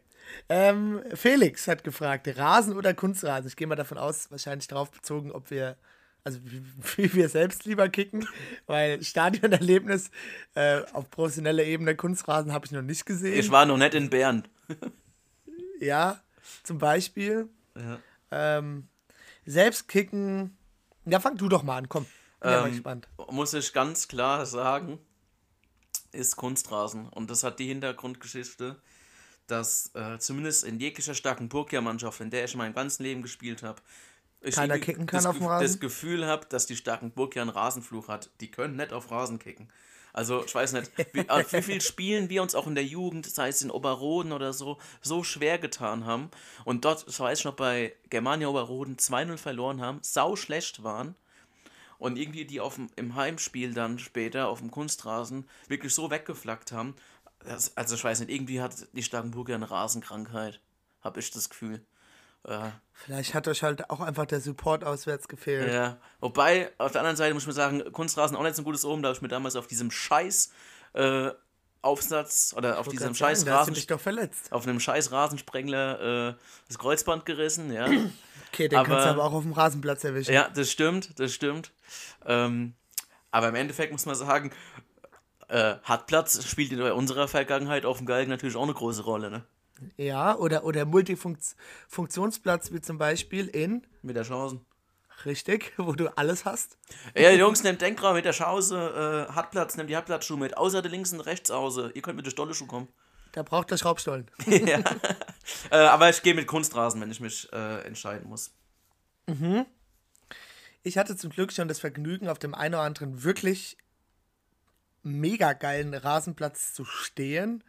Ähm, 0.50 1.02
Felix 1.14 1.68
hat 1.68 1.84
gefragt, 1.84 2.28
Rasen 2.38 2.76
oder 2.76 2.94
Kunstrasen? 2.94 3.48
Ich 3.48 3.56
gehe 3.56 3.68
mal 3.68 3.76
davon 3.76 3.98
aus, 3.98 4.30
wahrscheinlich 4.30 4.68
darauf 4.68 4.92
bezogen, 4.92 5.32
ob 5.32 5.50
wir, 5.50 5.78
also 6.24 6.40
wie, 6.44 7.14
wir 7.14 7.30
selbst 7.30 7.66
lieber 7.66 7.90
kicken, 7.90 8.28
weil 8.66 9.04
Stadionerlebnis 9.04 10.10
äh, 10.56 10.82
auf 10.94 11.10
professioneller 11.10 11.64
Ebene 11.64 11.96
Kunstrasen 11.96 12.54
habe 12.54 12.66
ich 12.66 12.72
noch 12.72 12.82
nicht 12.82 13.06
gesehen. 13.06 13.38
Ich 13.38 13.52
war 13.52 13.66
noch 13.66 13.78
nicht 13.78 13.94
in 13.94 14.10
Bern. 14.10 14.48
ja, 15.80 16.22
zum 16.64 16.78
Beispiel. 16.78 17.50
Ja. 17.76 18.00
Ähm, 18.32 18.88
selbst 19.46 19.88
kicken, 19.88 20.58
ja, 21.06 21.20
fang 21.20 21.36
du 21.38 21.50
doch 21.50 21.64
mal 21.64 21.78
an, 21.78 21.90
komm. 21.90 22.06
Bin 22.40 22.50
ähm, 22.50 22.52
ja 22.52 22.62
mal 22.62 22.72
gespannt. 22.72 23.08
Muss 23.30 23.54
ich 23.54 23.74
ganz 23.74 24.08
klar 24.08 24.46
sagen, 24.46 25.00
ist 26.12 26.36
Kunstrasen. 26.36 27.10
Und 27.10 27.30
das 27.30 27.44
hat 27.44 27.60
die 27.60 27.68
Hintergrundgeschichte 27.68 28.78
dass 29.48 29.92
äh, 29.94 30.18
zumindest 30.20 30.64
in 30.64 30.80
jeglicher 30.80 31.14
starken 31.14 31.50
Burgia-Mannschaft, 31.50 32.22
in 32.22 32.30
der 32.30 32.46
ich 32.46 32.56
mein 32.56 32.74
ganzes 32.74 33.00
Leben 33.00 33.22
gespielt 33.22 33.64
habe, 33.64 33.82
ich 34.44 34.56
Keiner 34.56 34.80
kicken 34.80 35.06
kann 35.06 35.18
das, 35.18 35.26
auf 35.26 35.38
dem 35.38 35.48
Rasen? 35.48 35.68
das 35.68 35.80
Gefühl 35.80 36.26
habe, 36.26 36.46
dass 36.48 36.66
die 36.66 36.76
starken 36.76 37.12
Burgia 37.12 37.42
einen 37.42 37.50
Rasenfluch 37.50 38.08
hat. 38.08 38.30
Die 38.42 38.52
können 38.52 38.76
nicht 38.76 38.94
auf 38.94 39.10
Rasen 39.12 39.40
kicken. 39.40 39.70
Also, 40.12 40.46
ich 40.46 40.54
weiß 40.54 40.74
nicht, 40.74 40.92
wie, 41.14 41.22
wie 41.28 41.62
viel 41.64 41.82
Spielen 41.82 42.30
wir 42.30 42.44
uns 42.44 42.54
auch 42.54 42.68
in 42.68 42.76
der 42.76 42.86
Jugend, 42.86 43.26
sei 43.26 43.48
es 43.48 43.64
in 43.64 43.72
Oberroden 43.72 44.32
oder 44.32 44.54
so, 44.54 44.78
so 45.02 45.24
schwer 45.24 45.58
getan 45.58 46.06
haben. 46.06 46.30
Und 46.66 46.86
dort, 46.86 47.08
das 47.08 47.20
weiß 47.20 47.40
ich 47.40 47.46
noch, 47.46 47.56
bei 47.56 47.96
Germania 48.10 48.48
Oberroden 48.48 48.98
2-0 48.98 49.38
verloren 49.38 49.82
haben, 49.82 50.00
sau 50.04 50.36
schlecht 50.36 50.84
waren. 50.84 51.16
Und 51.98 52.18
irgendwie 52.18 52.46
die 52.46 52.60
auf 52.60 52.76
dem, 52.76 52.90
im 52.96 53.16
Heimspiel 53.16 53.74
dann 53.74 53.98
später 53.98 54.50
auf 54.50 54.60
dem 54.60 54.70
Kunstrasen 54.70 55.48
wirklich 55.68 55.96
so 55.96 56.12
weggeflackt 56.12 56.72
haben, 56.72 56.96
das, 57.40 57.76
also 57.76 57.96
ich 57.96 58.04
weiß 58.04 58.20
nicht, 58.20 58.30
irgendwie 58.30 58.62
hat 58.62 58.88
die 58.94 59.04
Starkenburger 59.04 59.56
eine 59.56 59.70
Rasenkrankheit, 59.70 60.60
habe 61.02 61.20
ich 61.20 61.32
das 61.32 61.50
Gefühl. 61.50 61.84
Äh, 62.46 62.70
Vielleicht 62.94 63.34
hat 63.34 63.48
euch 63.48 63.64
halt 63.64 63.90
auch 63.90 64.00
einfach 64.00 64.26
der 64.26 64.40
Support 64.40 64.84
auswärts 64.84 65.28
gefehlt. 65.28 65.72
Ja, 65.72 65.98
wobei, 66.22 66.72
auf 66.78 66.92
der 66.92 67.02
anderen 67.02 67.18
Seite 67.18 67.34
muss 67.34 67.44
ich 67.44 67.48
mir 67.48 67.54
sagen, 67.54 67.84
Kunstrasen 67.92 68.38
auch 68.38 68.44
nicht 68.44 68.56
so 68.56 68.62
ein 68.62 68.66
gutes 68.66 68.86
Oben, 68.86 69.02
da 69.02 69.10
habe 69.10 69.18
ich 69.18 69.22
mir 69.22 69.28
damals 69.28 69.56
auf 69.56 69.68
diesem 69.68 69.92
Scheiß 69.92 70.52
äh, 70.94 71.32
Aufsatz 71.82 72.54
oder 72.56 72.80
auf 72.80 72.88
diesem 72.88 73.14
scheiß 73.14 73.42
sagen, 73.42 73.52
Rasen 73.52 73.88
doch 73.88 74.00
verletzt. 74.00 74.52
auf 74.52 74.66
einem 74.66 74.80
scheiß 74.80 75.12
Rasensprengler 75.12 76.30
äh, 76.30 76.36
das 76.68 76.80
Kreuzband 76.80 77.26
gerissen, 77.26 77.74
ja. 77.74 77.88
okay, 78.52 78.70
den 78.70 78.80
aber, 78.80 78.88
kannst 78.88 79.06
du 79.06 79.10
aber 79.10 79.24
auch 79.26 79.34
auf 79.34 79.44
dem 79.44 79.52
Rasenplatz 79.52 80.04
erwischen. 80.06 80.34
Ja, 80.34 80.50
das 80.54 80.72
stimmt, 80.72 81.20
das 81.20 81.34
stimmt. 81.34 81.72
Ähm, 82.26 82.74
aber 83.32 83.50
im 83.50 83.56
Endeffekt 83.56 83.92
muss 83.92 84.06
man 84.06 84.16
sagen, 84.16 84.52
äh, 85.50 85.76
Hartplatz 85.84 86.46
spielt 86.48 86.72
in 86.72 86.82
unserer 86.82 87.28
Vergangenheit 87.28 87.86
auf 87.86 87.98
dem 87.98 88.06
Galgen 88.06 88.30
natürlich 88.30 88.56
auch 88.56 88.64
eine 88.64 88.74
große 88.74 89.04
Rolle, 89.04 89.30
ne? 89.30 89.44
Ja, 89.98 90.36
oder, 90.36 90.64
oder 90.64 90.86
Multifunktionsplatz 90.86 92.72
wie 92.72 92.82
zum 92.82 92.98
Beispiel 92.98 93.48
in, 93.48 93.86
Mit 94.02 94.16
der 94.16 94.24
Chance. 94.24 94.60
richtig, 95.26 95.74
wo 95.78 95.94
du 95.94 96.16
alles 96.18 96.46
hast. 96.46 96.78
Ja, 97.16 97.32
Jungs, 97.32 97.64
nehmt 97.64 97.82
Denkraum 97.82 98.16
mit 98.16 98.26
der 98.26 98.34
Chance, 98.34 99.28
äh, 99.30 99.34
Hartplatz, 99.34 99.78
nehmt 99.78 99.90
die 99.90 99.96
Hartplatzschuhe 99.96 100.38
mit. 100.38 100.58
Außer 100.58 100.82
der 100.82 100.92
links 100.92 101.14
und 101.14 101.22
rechts 101.22 101.52
außer. 101.52 101.96
Ihr 101.96 102.02
könnt 102.02 102.18
mit 102.18 102.26
der 102.26 102.32
Stolleschuh 102.32 102.68
kommen. 102.68 102.88
Da 103.32 103.42
braucht 103.42 103.72
der 103.72 103.78
Schraubstollen. 103.78 104.30
ja. 104.46 104.80
äh, 105.72 105.78
aber 105.78 106.10
ich 106.10 106.22
gehe 106.22 106.36
mit 106.36 106.46
Kunstrasen, 106.46 107.02
wenn 107.02 107.10
ich 107.10 107.20
mich 107.20 107.52
äh, 107.52 107.82
entscheiden 107.82 108.30
muss. 108.30 108.52
Ich 110.84 110.98
hatte 110.98 111.16
zum 111.16 111.32
Glück 111.32 111.52
schon 111.52 111.68
das 111.68 111.80
Vergnügen, 111.80 112.28
auf 112.28 112.38
dem 112.38 112.54
einen 112.54 112.76
oder 112.76 112.84
anderen 112.84 113.24
wirklich 113.24 113.78
mega 115.02 115.54
geilen 115.54 115.94
Rasenplatz 115.94 116.74
zu 116.74 116.86
stehen 116.86 117.64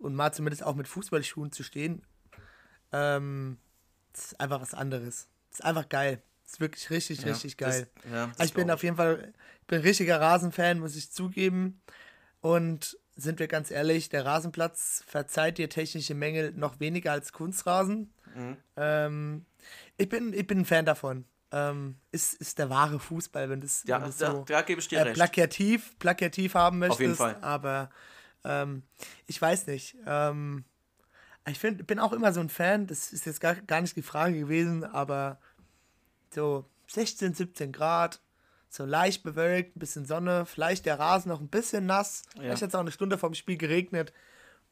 und 0.00 0.14
mal 0.14 0.32
zumindest 0.32 0.64
auch 0.64 0.74
mit 0.74 0.88
Fußballschuhen 0.88 1.52
zu 1.52 1.62
stehen. 1.62 2.02
Ähm, 2.92 3.58
ist 4.14 4.40
einfach 4.40 4.60
was 4.60 4.74
anderes. 4.74 5.28
Ist 5.52 5.64
einfach 5.64 5.88
geil. 5.88 6.22
Ist 6.44 6.60
wirklich 6.60 6.90
richtig, 6.90 7.24
richtig 7.24 7.56
geil. 7.56 7.88
Das, 7.94 8.04
ja, 8.12 8.26
das 8.26 8.40
Also 8.40 8.48
ich 8.48 8.54
bin 8.54 8.66
glaub 8.66 8.74
auf 8.76 8.82
jeden 8.82 8.96
Fall 8.96 9.32
ich 9.60 9.66
bin 9.68 9.78
ein 9.78 9.84
richtiger 9.84 10.20
Rasenfan, 10.20 10.80
muss 10.80 10.96
ich 10.96 11.12
zugeben. 11.12 11.80
Und 12.40 12.98
sind 13.14 13.38
wir 13.38 13.46
ganz 13.46 13.70
ehrlich, 13.70 14.08
der 14.08 14.24
Rasenplatz 14.24 15.04
verzeiht 15.06 15.58
dir 15.58 15.68
technische 15.68 16.14
Mängel 16.14 16.52
noch 16.52 16.80
weniger 16.80 17.12
als 17.12 17.32
Kunstrasen. 17.32 18.12
Mhm. 18.34 18.56
Ähm, 18.76 19.46
ich, 19.96 20.08
bin, 20.08 20.32
ich 20.32 20.46
bin 20.46 20.60
ein 20.60 20.64
Fan 20.64 20.86
davon. 20.86 21.24
Ähm, 21.52 21.96
ist, 22.12 22.34
ist 22.34 22.58
der 22.58 22.70
wahre 22.70 22.98
Fußball, 22.98 23.50
wenn 23.50 23.60
das, 23.60 23.84
Ja, 23.86 23.96
wenn 23.96 24.06
das 24.06 24.18
da, 24.18 24.30
so 24.32 24.44
da 24.44 24.62
gebe 24.62 24.80
ich 24.80 24.88
dir 24.88 25.00
äh, 25.00 25.02
recht. 25.02 25.14
plakativ, 25.14 25.98
plakativ 25.98 26.54
haben 26.54 26.78
möchtest. 26.78 27.00
jeden 27.00 27.16
Fall. 27.16 27.36
Aber 27.42 27.90
ähm, 28.44 28.82
ich 29.26 29.40
weiß 29.40 29.66
nicht. 29.66 29.96
Ähm, 30.06 30.64
ich 31.48 31.58
find, 31.58 31.86
bin 31.86 31.98
auch 31.98 32.12
immer 32.12 32.32
so 32.32 32.40
ein 32.40 32.48
Fan, 32.48 32.86
das 32.86 33.12
ist 33.12 33.26
jetzt 33.26 33.40
gar, 33.40 33.54
gar 33.54 33.80
nicht 33.80 33.96
die 33.96 34.02
Frage 34.02 34.38
gewesen, 34.38 34.84
aber 34.84 35.40
so 36.34 36.64
16, 36.88 37.34
17 37.34 37.72
Grad, 37.72 38.20
so 38.68 38.84
leicht 38.84 39.22
bewölkt, 39.22 39.76
ein 39.76 39.80
bisschen 39.80 40.04
Sonne, 40.04 40.46
vielleicht 40.46 40.86
der 40.86 40.98
Rasen 40.98 41.30
noch 41.30 41.40
ein 41.40 41.48
bisschen 41.48 41.86
nass, 41.86 42.22
vielleicht 42.36 42.62
hat 42.62 42.68
es 42.68 42.74
auch 42.74 42.80
eine 42.80 42.92
Stunde 42.92 43.18
vom 43.18 43.34
Spiel 43.34 43.56
geregnet. 43.56 44.12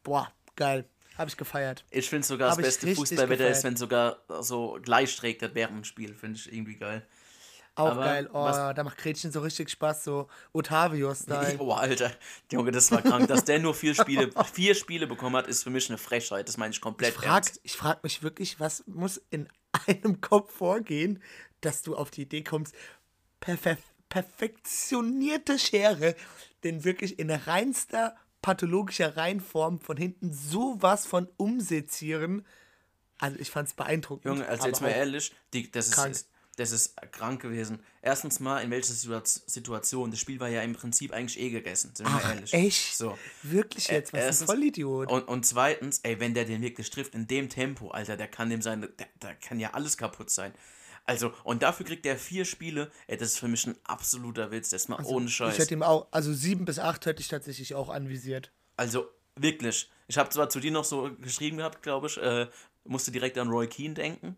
Boah, 0.02 0.32
geil. 0.56 0.84
Habe 1.16 1.28
ich 1.28 1.36
gefeiert. 1.36 1.84
Ich 1.90 2.08
finde 2.08 2.24
sogar 2.24 2.48
das 2.50 2.58
Hab 2.58 2.60
ich 2.60 2.66
beste 2.66 2.94
Fußballwetter 2.94 3.48
ist, 3.48 3.64
wenn 3.64 3.76
sogar 3.76 4.18
so 4.40 4.78
gleich 4.80 5.16
trägt 5.16 5.42
das 5.42 5.52
während 5.52 5.78
dem 5.78 5.84
Spiel. 5.84 6.14
Finde 6.14 6.38
ich 6.38 6.52
irgendwie 6.52 6.76
geil. 6.76 7.04
Auch 7.78 7.92
Aber 7.92 8.04
geil. 8.04 8.28
Oh, 8.32 8.42
was- 8.44 8.74
da 8.74 8.82
macht 8.84 8.98
Gretchen 8.98 9.30
so 9.32 9.40
richtig 9.40 9.70
Spaß, 9.70 10.04
so 10.04 10.28
Otavio-Style. 10.52 11.56
Oh, 11.60 11.72
Alter. 11.72 12.10
Junge, 12.52 12.70
das 12.72 12.90
war 12.90 13.02
krank. 13.02 13.28
Dass 13.28 13.44
der 13.44 13.58
nur 13.58 13.74
vier 13.74 13.94
Spiele, 13.94 14.30
vier 14.52 14.74
Spiele 14.74 15.06
bekommen 15.06 15.36
hat, 15.36 15.46
ist 15.46 15.62
für 15.62 15.70
mich 15.70 15.88
eine 15.88 15.98
Frechheit. 15.98 16.48
Das 16.48 16.56
meine 16.56 16.72
ich 16.72 16.80
komplett 16.80 17.10
Ich 17.10 17.16
frage 17.16 17.28
ernst. 17.46 17.60
ich 17.62 17.76
frag 17.76 18.02
mich 18.02 18.22
wirklich, 18.22 18.58
was 18.60 18.84
muss 18.86 19.18
in 19.30 19.48
einem 19.86 20.20
Kopf 20.20 20.52
vorgehen, 20.52 21.22
dass 21.60 21.82
du 21.82 21.96
auf 21.96 22.10
die 22.10 22.22
Idee 22.22 22.42
kommst, 22.42 22.74
perfe 23.40 23.78
perfektionierte 24.08 25.58
Schere, 25.58 26.14
den 26.64 26.84
wirklich 26.84 27.18
in 27.18 27.30
reinster 27.30 28.16
pathologischer 28.42 29.16
Reinform 29.16 29.80
von 29.80 29.96
hinten 29.96 30.32
sowas 30.32 31.06
von 31.06 31.28
umsezieren. 31.36 32.44
Also 33.18 33.38
ich 33.38 33.50
fand's 33.50 33.74
beeindruckend. 33.74 34.24
Junge, 34.26 34.48
also 34.48 34.66
jetzt 34.68 34.80
mal 34.80 34.88
ehrlich, 34.90 35.32
die, 35.52 35.70
das, 35.70 35.90
krank. 35.90 36.12
ist, 36.12 36.30
das 36.58 36.72
ist 36.72 36.94
krank 37.12 37.40
gewesen. 37.42 37.78
Erstens 38.02 38.40
mal, 38.40 38.60
in 38.62 38.70
welcher 38.70 38.92
Situa- 38.92 39.22
Situation? 39.46 40.10
Das 40.10 40.18
Spiel 40.20 40.40
war 40.40 40.48
ja 40.48 40.62
im 40.62 40.74
Prinzip 40.74 41.12
eigentlich 41.12 41.38
eh 41.38 41.50
gegessen, 41.50 41.92
sind 41.94 42.06
wir 42.08 42.14
Ach, 42.22 42.34
ehrlich. 42.34 42.52
echt? 42.52 42.96
So. 42.96 43.16
Wirklich 43.42 43.88
jetzt? 43.88 44.12
Was 44.12 44.20
erstens- 44.22 44.48
ein 44.50 44.56
Vollidiot. 44.56 45.10
Und, 45.10 45.22
und 45.28 45.46
zweitens, 45.46 46.00
ey, 46.02 46.18
wenn 46.20 46.34
der 46.34 46.44
den 46.44 46.60
wirklich 46.62 46.90
trifft 46.90 47.14
in 47.14 47.26
dem 47.26 47.48
Tempo, 47.48 47.90
Alter, 47.90 48.16
der 48.16 48.28
kann 48.28 48.50
dem 48.50 48.60
sein, 48.62 48.80
der, 48.80 49.06
der 49.22 49.34
kann 49.36 49.60
ja 49.60 49.72
alles 49.74 49.96
kaputt 49.96 50.30
sein. 50.30 50.52
Also, 51.04 51.32
und 51.44 51.62
dafür 51.62 51.86
kriegt 51.86 52.04
er 52.04 52.18
vier 52.18 52.44
Spiele, 52.44 52.90
ey, 53.06 53.16
das 53.16 53.28
ist 53.32 53.38
für 53.38 53.48
mich 53.48 53.66
ein 53.66 53.76
absoluter 53.84 54.50
Witz, 54.50 54.68
das 54.70 54.82
ist 54.82 54.88
mal 54.88 55.02
ohne 55.04 55.28
Scheiß. 55.28 55.54
Ich 55.54 55.58
hätte 55.60 55.72
ihm 55.74 55.82
auch, 55.82 56.08
also 56.10 56.34
sieben 56.34 56.64
bis 56.66 56.78
acht 56.78 57.06
hätte 57.06 57.22
ich 57.22 57.28
tatsächlich 57.28 57.74
auch 57.74 57.88
anvisiert. 57.88 58.52
Also 58.76 59.08
wirklich. 59.36 59.90
Ich 60.08 60.18
habe 60.18 60.28
zwar 60.30 60.50
zu 60.50 60.60
dir 60.60 60.70
noch 60.70 60.84
so 60.84 61.10
geschrieben 61.20 61.58
gehabt, 61.58 61.82
glaube 61.82 62.08
ich, 62.08 62.18
äh, 62.18 62.46
musste 62.84 63.10
direkt 63.10 63.38
an 63.38 63.48
Roy 63.48 63.66
Keane 63.68 63.94
denken. 63.94 64.36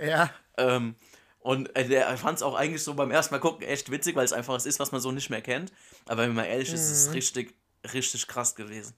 Ja, 0.00 0.30
Ähm, 0.56 0.94
und 1.40 1.74
äh, 1.76 1.86
der 1.88 2.16
fand 2.16 2.36
es 2.36 2.42
auch 2.42 2.54
eigentlich 2.54 2.82
so 2.82 2.94
beim 2.94 3.10
ersten 3.10 3.34
Mal 3.34 3.40
gucken 3.40 3.66
echt 3.66 3.90
witzig, 3.90 4.14
weil 4.16 4.24
es 4.24 4.32
einfach 4.32 4.54
was 4.54 4.66
ist, 4.66 4.78
was 4.78 4.92
man 4.92 5.00
so 5.00 5.10
nicht 5.12 5.30
mehr 5.30 5.40
kennt. 5.42 5.72
Aber 6.06 6.22
wenn 6.22 6.34
man 6.34 6.44
ehrlich 6.44 6.72
ist, 6.72 6.80
ist 6.90 7.06
es 7.08 7.12
richtig, 7.14 7.54
richtig 7.92 8.26
krass 8.28 8.54
gewesen. 8.54 8.94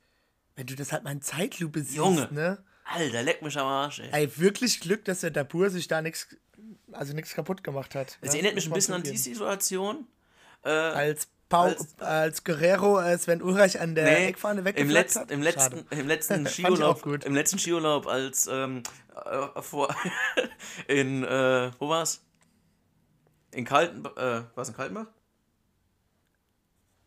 wenn 0.56 0.66
du 0.66 0.74
das 0.74 0.92
halt 0.92 1.04
mal 1.04 1.12
in 1.12 1.22
Zeitlupe 1.22 1.80
siehst, 1.80 1.96
Junge. 1.96 2.28
ne? 2.32 2.62
Alter, 2.84 3.22
leck 3.22 3.42
mich 3.42 3.56
am 3.56 3.66
Arsch, 3.66 4.00
ey. 4.00 4.08
Ey, 4.12 4.38
wirklich 4.38 4.80
Glück, 4.80 5.04
dass 5.04 5.20
der 5.20 5.30
Dabur 5.30 5.70
sich 5.70 5.86
da 5.88 6.02
nichts, 6.02 6.26
also 6.90 7.14
nichts 7.14 7.32
kaputt 7.34 7.62
gemacht 7.62 7.94
hat. 7.94 8.18
Es 8.20 8.28
ja, 8.30 8.34
erinnert 8.34 8.56
mich 8.56 8.66
ein 8.66 8.72
bisschen 8.72 8.94
an 8.94 9.02
die. 9.04 9.16
Situation. 9.16 10.06
Äh, 10.64 10.68
Als, 10.70 11.28
Paul, 11.48 11.68
als- 11.70 11.98
als, 12.00 12.44
Guerrero 12.44 13.00
äh, 13.00 13.16
Sven 13.18 13.40
Ulreich 13.42 13.78
an 13.80 13.94
der 13.94 14.04
Nee, 14.04 14.26
Eckfahne 14.28 14.60
im, 14.60 14.64
weggefleckt 14.64 14.92
letzten, 14.92 15.20
hat. 15.20 15.30
im, 15.30 15.42
letzten, 15.42 15.60
Schade. 15.76 15.86
im 16.00 16.06
letzten 16.08 16.46
Skiurlaub, 16.48 17.06
im 17.24 17.34
letzten 17.34 17.58
Skiurlaub 17.58 18.06
als 18.08 18.46
ähm, 18.48 18.82
äh, 19.24 19.62
vor 19.62 19.94
in 20.88 21.24
äh, 21.24 21.70
wo 21.78 21.88
war's? 21.88 22.20
In 23.52 23.64
Kalten, 23.64 24.04
äh, 24.16 24.42
was 24.54 24.68
in 24.68 24.74
Kaltenbach? 24.74 25.06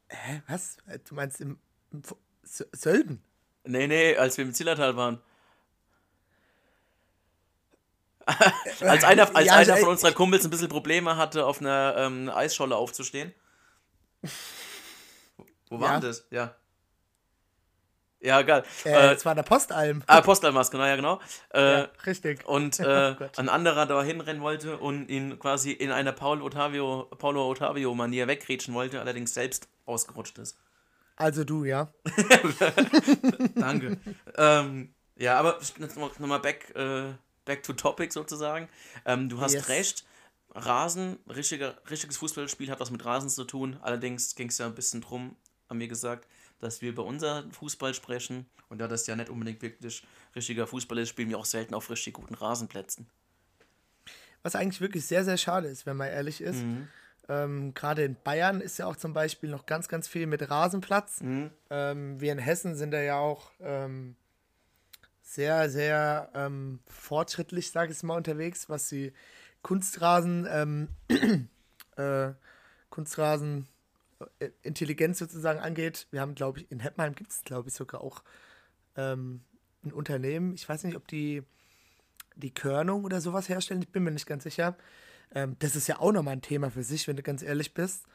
Hä, 0.09 0.41
was? 0.47 0.77
Äh, 0.87 0.99
Du 0.99 1.15
meinst 1.15 1.41
im, 1.41 1.59
im 1.91 2.01
Sölden? 2.43 3.23
Nee, 3.63 3.87
nee, 3.87 4.15
als 4.15 4.37
wir 4.37 4.45
im 4.45 4.53
Zillertal 4.53 4.95
waren. 4.95 5.19
als 8.81 9.03
einer, 9.03 9.35
als 9.35 9.45
Ja, 9.47 9.53
einer 9.53 9.73
also, 9.73 9.75
von 9.77 9.87
äh, 9.89 9.91
unserer 9.91 10.11
Kumpels 10.11 10.43
ein 10.45 10.49
bisschen 10.49 10.69
Probleme 10.69 11.17
hatte, 11.17 11.45
auf 11.45 11.61
einer 11.61 11.95
ähm, 11.97 12.29
Eisscholle 12.29 12.75
aufzustehen. 12.75 13.33
Wo 15.69 15.79
war 15.79 15.93
Ja. 15.95 15.99
das? 15.99 16.27
Ja. 16.31 16.55
Ja, 18.25 18.41
geil. 18.41 18.63
Äh, 18.85 18.89
Äh, 18.89 19.13
das 19.13 19.23
war 19.25 19.35
der 19.35 19.43
Postalm. 19.43 20.03
ah, 20.07 20.21
Postalmaske, 20.21 20.77
genau, 20.77 20.87
ja, 20.87 20.95
genau. 20.95 21.21
Äh, 21.53 21.79
ja, 21.79 21.89
richtig. 22.05 22.45
Und 22.47 22.79
Oh 22.81 22.83
äh, 22.83 23.15
Gott. 23.17 23.37
ein 23.39 23.49
anderer 23.49 23.85
da 23.85 24.01
hinrennen 24.03 24.41
wollte 24.41 24.77
und 24.77 25.07
ihn 25.09 25.37
quasi 25.39 25.71
in 25.71 25.91
einer 25.91 26.11
Paul 26.11 26.41
Otavio, 26.41 27.03
Paulo 27.17 27.47
Ottavio-Manier 27.49 28.27
wegrätschen 28.27 28.73
wollte, 28.73 28.99
allerdings 28.99 29.33
selbst 29.33 29.67
ausgerutscht 29.85 30.37
ist. 30.39 30.57
Also 31.17 31.43
du, 31.45 31.63
ja. 31.63 31.87
Danke. 33.55 33.97
ähm, 34.37 34.93
ja, 35.15 35.39
aber 35.39 35.59
jetzt 35.59 35.79
noch 35.97 36.19
noch 36.19 36.27
mal 36.27 36.39
back, 36.39 36.75
äh, 36.75 37.13
back 37.45 37.63
to 37.63 37.73
topic 37.73 38.11
sozusagen. 38.11 38.67
Ähm, 39.05 39.29
du 39.29 39.39
hast 39.39 39.53
Yes. 39.53 39.69
recht. 39.69 40.05
Rasen, 40.57 41.19
richtiger, 41.27 41.75
richtiges 41.89 42.15
Fußballspiel 42.17 42.71
hat 42.71 42.79
was 42.79 42.89
mit 42.89 43.03
Rasen 43.03 43.29
zu 43.29 43.43
tun. 43.43 43.77
Allerdings 43.81 44.35
ging 44.35 44.47
es 44.47 44.57
ja 44.57 44.65
ein 44.65 44.73
bisschen 44.75 45.01
drum, 45.01 45.35
haben 45.69 45.79
wir 45.81 45.89
gesagt, 45.89 46.27
dass 46.65 46.81
wir 46.81 46.89
über 46.89 47.05
unser 47.05 47.45
Fußball 47.51 47.93
sprechen. 47.93 48.45
Und 48.69 48.79
da 48.79 48.87
das 48.87 49.07
ja 49.07 49.15
nicht 49.15 49.29
unbedingt 49.29 49.61
wirklich 49.61 50.03
richtiger 50.35 50.67
Fußball 50.67 50.97
ist, 50.97 51.09
spielen 51.09 51.29
wir 51.29 51.37
auch 51.37 51.45
selten 51.45 51.73
auf 51.73 51.89
richtig 51.89 52.13
guten 52.13 52.33
Rasenplätzen. 52.33 53.07
Was 54.43 54.55
eigentlich 54.55 54.81
wirklich 54.81 55.05
sehr, 55.05 55.23
sehr 55.23 55.37
schade 55.37 55.67
ist, 55.67 55.85
wenn 55.85 55.97
man 55.97 56.09
ehrlich 56.09 56.41
ist. 56.41 56.59
Ähm, 57.27 57.73
Gerade 57.73 58.03
in 58.03 58.15
Bayern 58.23 58.61
ist 58.61 58.77
ja 58.77 58.85
auch 58.85 58.95
zum 58.95 59.13
Beispiel 59.13 59.49
noch 59.49 59.65
ganz, 59.65 59.87
ganz 59.87 60.07
viel 60.07 60.27
mit 60.27 60.49
Rasenplatz. 60.49 61.21
Ähm, 61.69 62.21
wir 62.21 62.31
in 62.31 62.37
Hessen 62.39 62.75
sind 62.75 62.91
da 62.91 63.01
ja 63.01 63.17
auch 63.17 63.51
ähm, 63.59 64.15
sehr, 65.21 65.69
sehr 65.69 66.29
ähm, 66.35 66.79
fortschrittlich, 66.87 67.71
sage 67.71 67.91
ich 67.91 68.03
mal, 68.03 68.15
unterwegs, 68.15 68.69
was 68.69 68.89
die 68.89 69.13
Kunstrasen, 69.63 70.47
ähm, 70.49 70.87
äh, 71.97 72.33
Kunstrasen 72.89 73.67
Intelligenz 74.61 75.19
sozusagen 75.19 75.59
angeht. 75.59 76.07
Wir 76.11 76.21
haben, 76.21 76.35
glaube 76.35 76.59
ich, 76.59 76.71
in 76.71 76.79
Heppenheim 76.79 77.15
gibt 77.15 77.31
es, 77.31 77.43
glaube 77.43 77.69
ich, 77.69 77.75
sogar 77.75 78.01
auch 78.01 78.23
ähm, 78.95 79.41
ein 79.83 79.91
Unternehmen. 79.91 80.53
Ich 80.53 80.67
weiß 80.67 80.83
nicht, 80.83 80.95
ob 80.95 81.07
die 81.07 81.43
die 82.35 82.53
Körnung 82.53 83.03
oder 83.05 83.21
sowas 83.21 83.49
herstellen. 83.49 83.81
Ich 83.81 83.89
bin 83.89 84.03
mir 84.03 84.11
nicht 84.11 84.27
ganz 84.27 84.43
sicher. 84.43 84.77
Ähm, 85.33 85.55
das 85.59 85.75
ist 85.75 85.87
ja 85.87 85.99
auch 85.99 86.11
nochmal 86.11 86.33
ein 86.33 86.41
Thema 86.41 86.69
für 86.69 86.83
sich, 86.83 87.07
wenn 87.07 87.15
du 87.15 87.23
ganz 87.23 87.41
ehrlich 87.41 87.73
bist. 87.73 88.05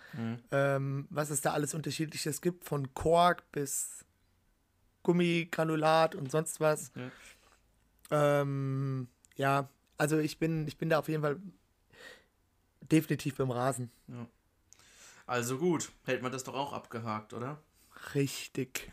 Ähm, 0.51 1.07
was 1.11 1.31
es 1.31 1.41
da 1.41 1.53
alles 1.53 1.75
Unterschiedliches 1.75 2.41
gibt, 2.41 2.65
von 2.65 2.95
Kork 2.95 3.51
bis 3.53 4.05
Gummigranulat 5.03 6.15
und 6.15 6.31
sonst 6.31 6.61
was. 6.61 6.93
Ja, 6.95 8.41
ähm, 8.41 9.09
ja 9.37 9.69
also 9.97 10.19
ich 10.19 10.39
bin, 10.39 10.67
ich 10.67 10.79
bin 10.79 10.91
da 10.91 10.99
auf 10.99 11.09
jeden 11.09 11.23
Fall 11.23 11.41
definitiv 12.81 13.37
beim 13.37 13.51
Rasen. 13.51 13.91
Also 15.31 15.59
gut, 15.59 15.93
hält 16.07 16.23
man 16.23 16.33
das 16.33 16.43
doch 16.43 16.55
auch 16.55 16.73
abgehakt, 16.73 17.35
oder? 17.35 17.63
Richtig. 18.17 18.91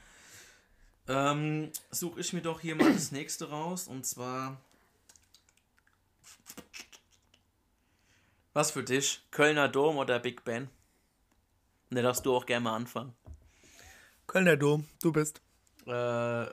Ähm, 1.08 1.72
suche 1.90 2.20
ich 2.20 2.32
mir 2.32 2.44
doch 2.44 2.60
hier 2.60 2.76
mal 2.76 2.94
das 2.94 3.12
nächste 3.12 3.50
raus 3.50 3.88
und 3.88 4.06
zwar. 4.06 4.62
Was 8.54 8.70
für 8.70 8.84
dich? 8.84 9.24
Kölner 9.32 9.68
Dom 9.68 9.98
oder 9.98 10.20
Big 10.20 10.44
Ben? 10.44 10.70
Da 11.90 12.04
darfst 12.04 12.24
du 12.24 12.36
auch 12.36 12.46
gerne 12.46 12.66
mal 12.66 12.76
anfangen. 12.76 13.16
Kölner 14.28 14.58
Dom, 14.58 14.86
du 15.02 15.12
bist. 15.12 15.42
Äh, 15.88 16.46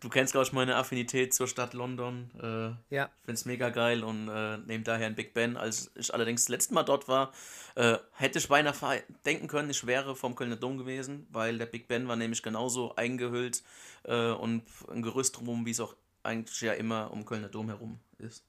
du 0.00 0.08
kennst, 0.08 0.32
glaube 0.32 0.46
ich, 0.46 0.52
meine 0.52 0.76
Affinität 0.76 1.34
zur 1.34 1.48
Stadt 1.48 1.74
London. 1.74 2.30
Äh, 2.40 2.94
Ja. 2.94 3.10
Finde 3.24 3.34
es 3.34 3.44
mega 3.44 3.70
geil 3.70 4.04
und 4.04 4.28
äh, 4.28 4.58
nehme 4.58 4.84
daher 4.84 5.06
ein 5.06 5.14
Big 5.14 5.34
Ben. 5.34 5.56
Als 5.56 5.90
ich 5.94 6.12
allerdings 6.12 6.44
das 6.44 6.48
letzte 6.48 6.74
Mal 6.74 6.82
dort 6.82 7.08
war, 7.08 7.32
äh, 7.74 7.98
hätte 8.14 8.38
ich 8.38 8.48
beinahe 8.48 9.02
denken 9.24 9.48
können, 9.48 9.70
ich 9.70 9.86
wäre 9.86 10.16
vom 10.16 10.34
Kölner 10.34 10.56
Dom 10.56 10.78
gewesen, 10.78 11.26
weil 11.30 11.58
der 11.58 11.66
Big 11.66 11.88
Ben 11.88 12.08
war 12.08 12.16
nämlich 12.16 12.42
genauso 12.42 12.94
eingehüllt 12.96 13.62
äh, 14.04 14.30
und 14.30 14.62
ein 14.90 15.02
Gerüst 15.02 15.36
drumherum, 15.36 15.66
wie 15.66 15.70
es 15.70 15.80
auch 15.80 15.94
eigentlich 16.22 16.60
ja 16.60 16.72
immer 16.72 17.10
um 17.10 17.24
Kölner 17.24 17.48
Dom 17.48 17.68
herum 17.68 17.98
ist. 18.18 18.44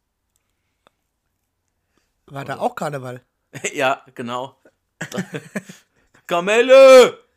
War 2.27 2.45
da 2.45 2.59
auch 2.59 2.75
Karneval? 2.75 3.21
ja, 3.73 4.03
genau. 4.13 4.57
Kamelle! 6.27 7.28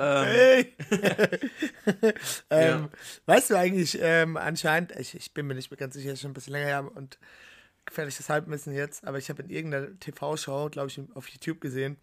Ähm, 0.00 0.24
Hey! 0.24 0.76
ähm, 2.50 2.88
Weißt 3.26 3.50
du 3.50 3.54
eigentlich, 3.56 3.98
ähm, 4.00 4.36
anscheinend, 4.36 4.92
ich, 4.92 5.14
ich 5.14 5.34
bin 5.34 5.46
mir 5.46 5.54
nicht 5.54 5.70
mehr 5.70 5.78
ganz 5.78 5.94
sicher, 5.94 6.16
schon 6.16 6.30
ein 6.30 6.34
bisschen 6.34 6.54
länger 6.54 6.66
her 6.66 6.90
und 6.96 7.18
gefährliches 7.84 8.28
Halbwissen 8.28 8.72
jetzt, 8.72 9.06
aber 9.06 9.18
ich 9.18 9.28
habe 9.28 9.42
in 9.42 9.50
irgendeiner 9.50 9.98
TV-Show, 9.98 10.70
glaube 10.70 10.88
ich, 10.88 11.00
auf 11.14 11.28
YouTube 11.28 11.60
gesehen, 11.60 11.98